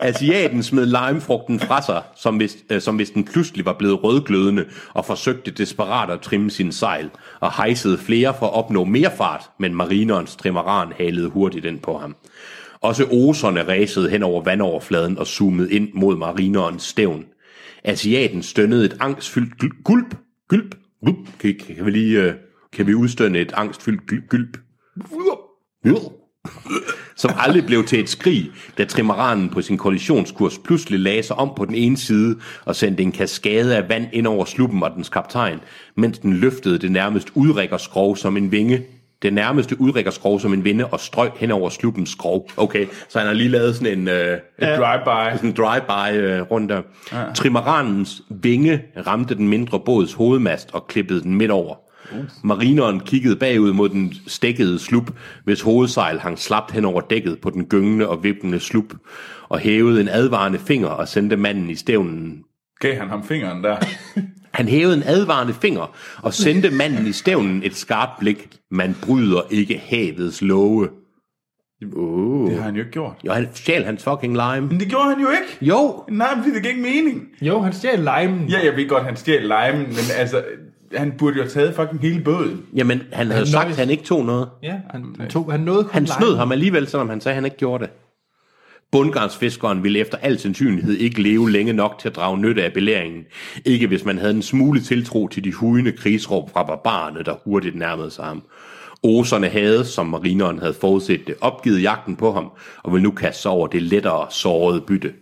Asiaten 0.00 0.62
smed 0.62 0.86
limefrugten 0.86 1.60
fra 1.60 1.82
sig, 1.82 2.02
som 2.16 2.36
hvis, 2.36 2.56
øh, 2.70 2.80
som 2.80 2.96
hvis 2.96 3.10
den 3.10 3.24
pludselig 3.24 3.64
var 3.64 3.72
blevet 3.72 4.04
rødglødende, 4.04 4.64
og 4.94 5.04
forsøgte 5.04 5.50
desperat 5.50 6.10
at 6.10 6.20
trimme 6.20 6.50
sin 6.50 6.72
sejl, 6.72 7.10
og 7.40 7.52
hejsede 7.56 7.98
flere 7.98 8.34
for 8.38 8.46
at 8.46 8.54
opnå 8.54 8.84
mere 8.84 9.10
fart, 9.16 9.42
men 9.58 9.74
marinerens 9.74 10.36
trimaran 10.36 10.92
halede 10.98 11.28
hurtigt 11.28 11.64
ind 11.64 11.80
på 11.80 11.98
ham. 11.98 12.16
Også 12.80 13.04
oserne 13.04 13.68
ræsede 13.68 14.10
hen 14.10 14.22
over 14.22 14.42
vandoverfladen 14.42 15.18
og 15.18 15.26
zoomede 15.26 15.72
ind 15.72 15.88
mod 15.94 16.16
marinerens 16.16 16.82
stævn. 16.82 17.24
Asiaten 17.84 18.42
stønnede 18.42 18.84
et 18.84 18.96
angstfyldt 19.00 19.58
gulp, 19.84 20.16
gulp, 20.48 20.76
gulp. 21.04 21.28
Kan, 21.40 21.54
kan 21.76 21.86
vi 21.86 21.90
lige, 21.90 22.22
øh, 22.22 22.34
kan 22.72 22.86
vi 22.86 22.94
udstønne 22.94 23.38
et 23.38 23.52
angstfyldt 23.52 24.28
gulp? 24.28 24.58
som 27.16 27.30
aldrig 27.36 27.66
blev 27.66 27.84
til 27.84 28.00
et 28.00 28.08
skrig, 28.08 28.50
da 28.78 28.84
trimaranen 28.84 29.50
på 29.50 29.62
sin 29.62 29.78
kollisionskurs 29.78 30.58
pludselig 30.58 31.00
lagde 31.00 31.22
sig 31.22 31.36
om 31.36 31.52
på 31.56 31.64
den 31.64 31.74
ene 31.74 31.96
side 31.96 32.38
og 32.64 32.76
sendte 32.76 33.02
en 33.02 33.12
kaskade 33.12 33.76
af 33.76 33.88
vand 33.88 34.06
ind 34.12 34.26
over 34.26 34.44
sluppen 34.44 34.82
og 34.82 34.90
dens 34.96 35.08
kaptajn, 35.08 35.58
mens 35.96 36.18
den 36.18 36.32
løftede 36.32 36.78
det 36.78 36.92
nærmest 36.92 37.28
udrækkerskrog 37.34 38.18
som 38.18 38.36
en 38.36 38.52
vinge. 38.52 38.84
Det 39.26 39.34
nærmeste 39.34 39.80
udrækkerskrog 39.80 40.40
som 40.40 40.52
en 40.52 40.64
vinde 40.64 40.86
og 40.86 41.00
strøg 41.00 41.30
hen 41.36 41.50
over 41.50 41.70
sluppens 41.70 42.10
skrog. 42.10 42.48
Okay, 42.56 42.86
så 43.08 43.18
han 43.18 43.26
har 43.28 43.34
lige 43.34 43.48
lavet 43.48 43.76
sådan 43.76 43.98
en... 43.98 44.08
Øh, 44.08 44.32
Et 44.34 44.40
drive-by. 44.58 45.36
sådan 45.36 45.50
en 45.50 45.56
drive-by 45.56 46.16
øh, 46.16 46.42
rundt 46.42 46.70
der. 46.70 46.82
Ja. 47.12 47.32
Trimaranens 47.34 48.22
vinge 48.30 48.82
ramte 49.06 49.34
den 49.34 49.48
mindre 49.48 49.80
båds 49.80 50.12
hovedmast 50.12 50.70
og 50.72 50.86
klippede 50.86 51.22
den 51.22 51.34
midt 51.34 51.50
over. 51.50 51.74
Marineren 52.44 53.00
kiggede 53.00 53.36
bagud 53.36 53.72
mod 53.72 53.88
den 53.88 54.14
stækkede 54.26 54.78
slup, 54.78 55.10
hvis 55.44 55.60
hovedsejl 55.60 56.18
hang 56.18 56.38
slapt 56.38 56.70
hen 56.70 56.84
over 56.84 57.00
dækket 57.00 57.38
på 57.40 57.50
den 57.50 57.64
gyngende 57.64 58.08
og 58.08 58.24
vippende 58.24 58.60
slup, 58.60 58.94
og 59.48 59.58
hævede 59.58 60.00
en 60.00 60.08
advarende 60.08 60.58
finger 60.58 60.88
og 60.88 61.08
sendte 61.08 61.36
manden 61.36 61.70
i 61.70 61.74
stævnen. 61.74 62.42
Gav 62.80 62.94
han 62.94 63.08
ham 63.08 63.24
fingeren 63.24 63.64
der? 63.64 63.76
Han 64.56 64.68
hævede 64.68 64.96
en 64.96 65.02
advarende 65.06 65.54
finger 65.54 65.96
og 66.22 66.34
sendte 66.34 66.70
manden 66.70 67.06
i 67.06 67.12
stævnen 67.12 67.62
et 67.64 67.76
skarpt 67.76 68.18
blik. 68.20 68.48
Man 68.70 68.96
bryder 69.06 69.40
ikke 69.50 69.82
havets 69.86 70.42
love. 70.42 70.88
Oh. 71.96 72.48
Det 72.50 72.56
har 72.56 72.64
han 72.64 72.74
jo 72.74 72.80
ikke 72.80 72.92
gjort. 72.92 73.12
Jo, 73.26 73.32
han 73.32 73.48
stjal 73.54 73.84
hans 73.84 74.04
fucking 74.04 74.32
lime. 74.32 74.60
Men 74.66 74.80
det 74.80 74.88
gjorde 74.88 75.08
han 75.08 75.20
jo 75.20 75.28
ikke. 75.30 75.66
Jo, 75.66 76.04
Nej, 76.10 76.28
fordi 76.36 76.54
det 76.54 76.62
gav 76.62 76.70
ikke 76.70 76.82
mening. 76.82 77.22
Jo, 77.42 77.60
han 77.60 77.72
stjal 77.72 77.98
limen. 77.98 78.48
Ja, 78.48 78.64
jeg 78.64 78.76
ved 78.76 78.88
godt, 78.88 79.04
han 79.04 79.16
stjal 79.16 79.42
limen, 79.42 79.86
men 79.86 80.04
altså, 80.18 80.42
han 80.94 81.12
burde 81.18 81.36
jo 81.36 81.42
have 81.42 81.50
taget 81.50 81.74
fucking 81.74 82.00
hele 82.00 82.20
båden. 82.24 82.62
jamen 82.74 83.02
han 83.12 83.26
havde 83.26 83.38
Han 83.38 83.46
sagt, 83.46 83.64
nøjes- 83.64 83.72
at 83.72 83.78
han 83.78 83.90
ikke 83.90 84.04
tog 84.04 84.24
noget. 84.24 84.48
Ja, 84.62 84.74
han, 84.90 85.16
tog, 85.30 85.50
han 85.52 85.60
nåede 85.60 85.88
Han 85.92 86.06
snød 86.06 86.36
ham 86.36 86.52
alligevel, 86.52 86.86
selvom 86.88 87.08
han 87.08 87.20
sagde, 87.20 87.32
at 87.32 87.36
han 87.36 87.44
ikke 87.44 87.56
gjorde 87.56 87.84
det. 87.84 87.92
Bundgarnsfiskeren 88.92 89.82
ville 89.82 89.98
efter 89.98 90.18
al 90.18 90.38
sandsynlighed 90.38 90.94
ikke 90.94 91.22
leve 91.22 91.50
længe 91.50 91.72
nok 91.72 91.98
til 91.98 92.08
at 92.08 92.16
drage 92.16 92.38
nytte 92.38 92.64
af 92.64 92.72
belæringen. 92.72 93.24
Ikke 93.64 93.86
hvis 93.86 94.04
man 94.04 94.18
havde 94.18 94.34
en 94.34 94.42
smule 94.42 94.80
tiltro 94.80 95.28
til 95.28 95.44
de 95.44 95.52
hujende 95.52 95.92
krigsråb 95.92 96.50
fra 96.52 96.62
barbarerne, 96.62 97.22
der 97.22 97.34
hurtigt 97.44 97.76
nærmede 97.76 98.10
sig 98.10 98.24
ham. 98.24 98.42
Oserne 99.02 99.48
havde, 99.48 99.84
som 99.84 100.06
marineren 100.06 100.58
havde 100.58 100.74
forudset 100.74 101.26
det, 101.26 101.34
opgivet 101.40 101.82
jagten 101.82 102.16
på 102.16 102.32
ham, 102.32 102.50
og 102.84 102.92
ville 102.92 103.02
nu 103.02 103.10
kaste 103.10 103.42
sig 103.42 103.50
over 103.50 103.66
det 103.66 103.82
lettere 103.82 104.26
sårede 104.30 104.80
bytte. 104.80 105.12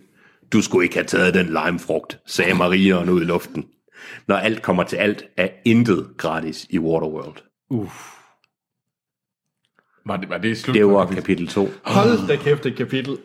Du 0.53 0.61
skulle 0.61 0.85
ikke 0.85 0.95
have 0.95 1.05
taget 1.05 1.33
den 1.33 1.45
limefrugt, 1.45 2.19
sagde 2.27 2.53
marineren 2.53 3.09
ud 3.09 3.21
i 3.21 3.25
luften. 3.25 3.65
Når 4.27 4.35
alt 4.35 4.61
kommer 4.61 4.83
til 4.83 4.95
alt, 4.95 5.25
er 5.37 5.47
intet 5.65 6.07
gratis 6.17 6.67
i 6.69 6.79
Waterworld. 6.79 7.35
Var 10.05 10.17
det, 10.17 10.29
var 10.29 10.37
det 10.37 10.57
slut? 10.57 10.75
Det 10.75 10.87
var 10.87 11.05
kapitel? 11.05 11.15
kapitel 11.15 11.47
2. 11.47 11.69
Hold 11.83 12.27
da 12.27 12.35
kæft, 12.35 12.65
et 12.65 12.75
kapitel. 12.75 13.17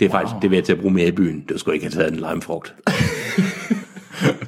Det 0.00 0.06
er 0.06 0.10
faktisk, 0.10 0.34
det 0.42 0.50
vil 0.50 0.56
jeg 0.56 0.64
til 0.64 0.72
at 0.72 0.80
bruge 0.80 0.94
mere 0.94 1.06
i 1.06 1.10
byen. 1.12 1.40
Du 1.48 1.58
skulle 1.58 1.74
ikke 1.74 1.86
have 1.86 1.92
taget 2.02 2.12
en 2.12 2.16
limefrugt. 2.28 2.74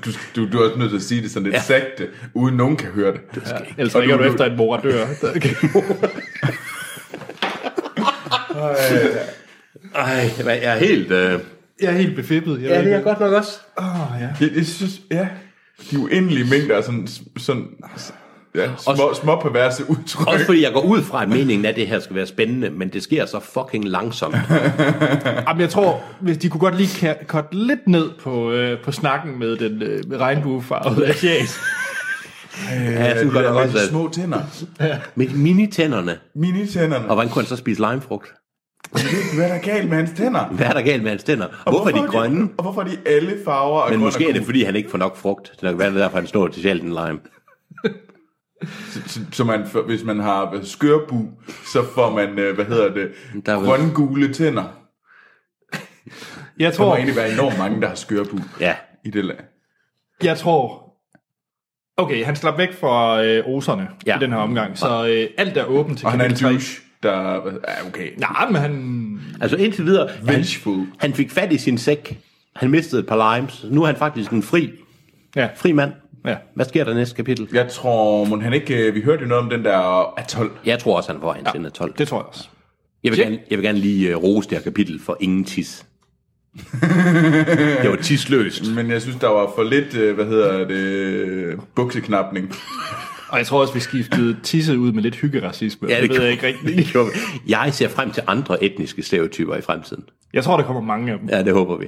Du, 0.05 0.11
du, 0.37 0.49
du 0.53 0.59
er 0.59 0.65
også 0.69 0.79
nødt 0.79 0.91
til 0.91 0.97
at 0.97 1.03
sige 1.03 1.23
det 1.23 1.31
sådan 1.31 1.45
lidt 1.45 1.55
ja. 1.55 1.61
sagte, 1.63 2.09
uden 2.35 2.57
nogen 2.57 2.77
kan 2.77 2.89
høre 2.89 3.13
det. 3.13 3.21
Ja, 3.47 3.57
ellers 3.79 3.97
ringer 3.97 4.17
du- 4.17 4.23
du 4.23 4.29
du- 4.29 4.33
efter 4.33 4.45
en 4.45 4.57
moradør. 4.57 5.07
Ej, 9.95 10.31
jeg 10.47 10.65
er 10.65 10.77
helt... 10.79 11.11
Øh... 11.11 11.41
Jeg 11.81 11.93
er 11.93 11.97
helt 11.97 12.17
befippet. 12.17 12.63
Jeg 12.63 12.85
ved 12.85 12.91
ikke, 12.93 13.03
godt 13.05 13.21
nok 13.21 13.33
også. 13.33 13.51
Åh, 13.79 13.85
ja. 14.21 14.29
Jeg, 14.41 14.51
jeg 14.57 14.67
synes, 14.67 15.01
ja, 15.11 15.29
de 15.91 15.99
uendelige 15.99 16.51
mængder 16.51 16.77
af 16.77 16.85
sådan, 16.85 17.09
sådan 17.37 17.67
ja, 18.57 18.69
små, 18.77 19.15
små 19.15 19.41
perverse 19.41 19.91
udtryk. 19.91 20.27
Også 20.27 20.47
fordi 20.47 20.63
jeg 20.63 20.73
går 20.73 20.81
ud 20.81 21.03
fra, 21.03 21.23
at 21.23 21.29
meningen 21.29 21.65
er, 21.65 21.69
at 21.69 21.77
det 21.77 21.87
her 21.87 22.01
skal 22.01 22.17
være 22.17 22.27
spændende, 22.27 22.71
men 22.71 22.89
det 22.89 23.03
sker 23.03 23.27
så 23.27 23.41
fucking 23.41 23.85
langsomt. 23.85 24.37
Jamen, 25.49 25.61
jeg 25.61 25.71
tror, 25.71 26.01
hvis 26.21 26.39
de 26.39 26.49
kunne 26.49 26.61
godt 26.61 26.77
lige 26.77 27.15
korte 27.27 27.49
lidt 27.53 27.89
ned 27.89 28.11
på, 28.23 28.51
øh, 28.51 28.83
på 28.85 28.93
snakken 28.93 29.39
med 29.39 29.57
den 29.57 29.83
øh, 29.83 30.03
med 30.09 30.19
regnbuefarvede 30.19 31.07
asiat. 31.07 31.59
Ja, 32.71 33.05
jeg 33.05 33.17
synes 33.19 33.35
de 33.35 33.41
godt 33.41 33.55
nok 33.55 33.65
også, 33.65 33.79
at 33.79 33.89
små 33.89 34.11
tænder. 34.13 34.41
med 35.15 35.29
minitænderne. 35.29 36.19
Minitænderne. 36.35 37.09
Og 37.09 37.15
hvordan 37.15 37.33
kunne 37.33 37.43
han 37.43 37.49
så 37.49 37.57
spise 37.57 37.81
limefrugt? 37.81 38.33
Hvad 39.35 39.45
er 39.45 39.49
der 39.49 39.59
galt 39.59 39.89
med 39.89 39.97
hans 39.97 40.11
tænder? 40.17 40.47
Hvad 40.47 40.67
er 40.67 40.73
der 40.73 40.83
galt 40.83 41.03
med 41.03 41.11
hans 41.11 41.25
tænder? 41.25 41.47
Og 41.65 41.73
hvorfor 41.73 41.91
er 41.91 42.03
de 42.03 42.09
grønne? 42.09 42.49
Og 42.57 42.63
hvorfor 42.63 42.81
er 42.81 42.85
de 42.85 42.97
alle 43.07 43.33
farver? 43.45 43.91
Men 43.91 44.01
måske 44.01 44.29
er 44.29 44.33
det, 44.33 44.45
fordi 44.45 44.63
han 44.63 44.77
ikke 44.77 44.91
får 44.91 44.99
nok 44.99 45.17
frugt. 45.17 45.51
Det 45.51 45.61
kan 45.61 45.79
være, 45.79 45.91
det 45.91 45.97
er 45.97 46.03
derfor, 46.03 46.19
han 46.19 46.27
står 46.27 46.49
til 46.49 46.63
sjældent 46.63 46.89
lime. 46.89 47.19
Så, 49.07 49.21
så 49.33 49.45
man, 49.45 49.67
hvis 49.87 50.05
man 50.05 50.21
har 50.21 50.59
skørbu, 50.63 51.31
så 51.73 51.85
får 51.95 52.11
man, 52.15 52.39
øh, 52.39 52.55
hvad 52.55 52.65
hedder 52.65 52.95
det, 52.95 53.11
Der 53.47 53.53
er 53.53 53.59
vel- 53.59 53.67
grøngule 53.69 54.33
tænder. 54.33 54.65
Jeg 56.59 56.73
Der 56.73 56.79
må 56.79 56.85
tror, 56.85 56.95
egentlig 56.97 57.17
være 57.17 57.33
enormt 57.33 57.59
mange, 57.59 57.81
der 57.81 57.89
har 57.89 57.95
skørbu 57.95 58.39
Ja, 58.61 58.75
i 59.05 59.11
det 59.11 59.25
land. 59.25 59.39
jeg 60.23 60.39
tror... 60.39 60.83
Okay, 61.97 62.25
han 62.25 62.37
slap 62.37 62.59
væk 62.59 62.73
fra 62.73 63.25
øh, 63.25 63.45
oserne 63.47 63.89
Ja. 64.07 64.17
i 64.17 64.21
den 64.21 64.31
her 64.33 64.39
omgang, 64.39 64.79
så 64.79 65.07
øh, 65.09 65.31
alt 65.39 65.57
er 65.57 65.65
åbent 65.65 65.99
til 65.99 66.07
Og 66.07 66.11
han 66.13 66.21
er 66.21 66.25
en 66.25 66.31
kapitel 66.31 66.47
3. 66.47 66.53
douche. 66.53 66.83
der... 67.03 67.35
Ja, 67.69 67.87
okay. 67.89 68.11
Nej, 68.19 68.47
men 68.51 68.57
han... 68.57 69.21
Altså 69.41 69.57
indtil 69.57 69.85
videre, 69.85 70.09
han, 70.19 70.29
Vengeful. 70.35 70.87
han 70.99 71.15
fik 71.15 71.31
fat 71.31 71.53
i 71.53 71.59
sin 71.59 71.79
sæk. 71.79 72.19
Han 72.57 72.71
mistede 72.71 73.01
et 73.01 73.07
par 73.07 73.37
limes. 73.37 73.65
Nu 73.71 73.83
er 73.83 73.87
han 73.87 73.97
faktisk 73.97 74.31
en 74.31 74.43
fri, 74.43 74.73
Ja, 75.37 75.49
fri 75.57 75.73
mand. 75.73 75.93
Ja. 76.27 76.37
Hvad 76.55 76.67
sker 76.67 76.85
der 76.85 76.95
næste 76.95 77.15
kapitel? 77.17 77.49
Jeg 77.53 77.69
tror, 77.69 78.25
må 78.25 78.41
han 78.41 78.53
ikke... 78.53 78.77
øh, 78.77 78.95
Vi 78.95 79.01
hørte 79.01 79.23
jo 79.23 79.29
noget 79.29 79.45
om 79.45 79.51
den 79.51 79.65
der 79.65 79.79
atol. 80.19 80.51
Jeg 80.65 80.79
tror 80.79 80.97
også, 80.97 81.13
han 81.13 81.21
får 81.21 81.35
en 81.35 81.63
ja, 81.65 81.69
12. 81.69 81.95
Det 81.99 82.09
tror 82.09 82.19
jeg 82.19 82.27
også. 82.27 82.49
Jeg 83.05 83.13
vil, 83.13 83.17
Check. 83.17 83.31
gerne, 83.31 83.43
jeg 83.51 83.59
vil 83.59 83.65
gerne 83.67 83.79
lige 83.79 84.17
uh, 84.17 84.23
rose 84.23 84.49
det 84.49 84.59
her 84.59 84.63
kapitel 84.63 85.01
for 85.01 85.17
ingen 85.21 85.45
tis. 85.45 85.87
det 87.83 87.91
var 87.91 87.99
tisløst. 88.03 88.75
Men 88.75 88.91
jeg 88.91 89.03
synes, 89.03 89.17
der 89.17 89.29
var 89.29 89.53
for 89.57 89.63
lidt, 89.63 89.95
øh, 89.95 90.15
hvad 90.15 90.25
hedder 90.25 90.69
det, 90.69 91.61
bukseknapning. 91.75 92.53
Og 93.29 93.39
jeg 93.39 93.47
tror 93.47 93.61
også, 93.61 93.75
vi 93.75 93.81
skiftede 93.81 94.37
tisse 94.43 94.79
ud 94.79 94.93
med 94.93 95.03
lidt 95.03 95.17
hyggeracisme. 95.17 95.89
Ja, 95.89 96.01
det, 96.01 96.11
det 96.11 96.19
ved 96.19 96.25
jeg 96.25 96.33
ikke 96.33 96.47
rigtigt. 96.47 96.93
det. 96.95 97.11
Jeg 97.49 97.69
ser 97.73 97.89
frem 97.89 98.11
til 98.11 98.23
andre 98.27 98.65
etniske 98.65 99.03
stereotyper 99.03 99.57
i 99.57 99.61
fremtiden. 99.61 100.05
Jeg 100.33 100.45
tror, 100.45 100.57
der 100.57 100.65
kommer 100.65 100.83
mange 100.83 101.13
af 101.13 101.19
dem. 101.19 101.29
Ja, 101.29 101.43
det 101.43 101.53
håber 101.53 101.77
vi. 101.77 101.87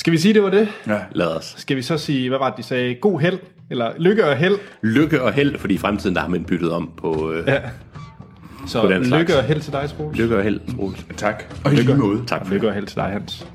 Skal 0.00 0.12
vi 0.12 0.18
sige, 0.18 0.34
det 0.34 0.42
var 0.42 0.50
det? 0.50 0.68
Ja. 0.86 0.98
Lad 1.12 1.26
os. 1.26 1.54
Skal 1.58 1.76
vi 1.76 1.82
så 1.82 1.98
sige, 1.98 2.28
hvad 2.28 2.38
var 2.38 2.48
det, 2.50 2.56
de 2.58 2.62
sagde? 2.62 2.94
God 2.94 3.20
held? 3.20 3.38
Eller 3.70 3.92
lykke 3.98 4.26
og 4.26 4.36
held? 4.36 4.54
Lykke 4.82 5.22
og 5.22 5.32
held, 5.32 5.58
fordi 5.58 5.74
i 5.74 5.78
fremtiden 5.78 6.14
der 6.16 6.22
har 6.22 6.28
man 6.28 6.44
byttet 6.44 6.72
om 6.72 6.90
på 6.96 7.32
øh, 7.32 7.44
ja. 7.48 7.58
Så 8.66 8.80
På 8.80 8.88
den 8.88 9.04
slags. 9.04 9.20
lykke 9.20 9.36
og 9.38 9.44
held 9.44 9.60
til 9.60 9.72
dig, 9.72 9.90
Troels. 9.96 10.18
lykke 10.18 10.36
og 10.36 10.42
held, 10.42 10.60
Troels. 10.76 11.06
Tak. 11.16 11.44
Og 11.64 11.72
lige 11.72 11.94
måde. 11.94 12.22
Tak 12.26 12.46
for. 12.46 12.54
Lykke 12.54 12.68
og 12.68 12.74
held 12.74 12.86
til 12.86 12.96
dig, 12.96 13.04
Hans. 13.04 13.46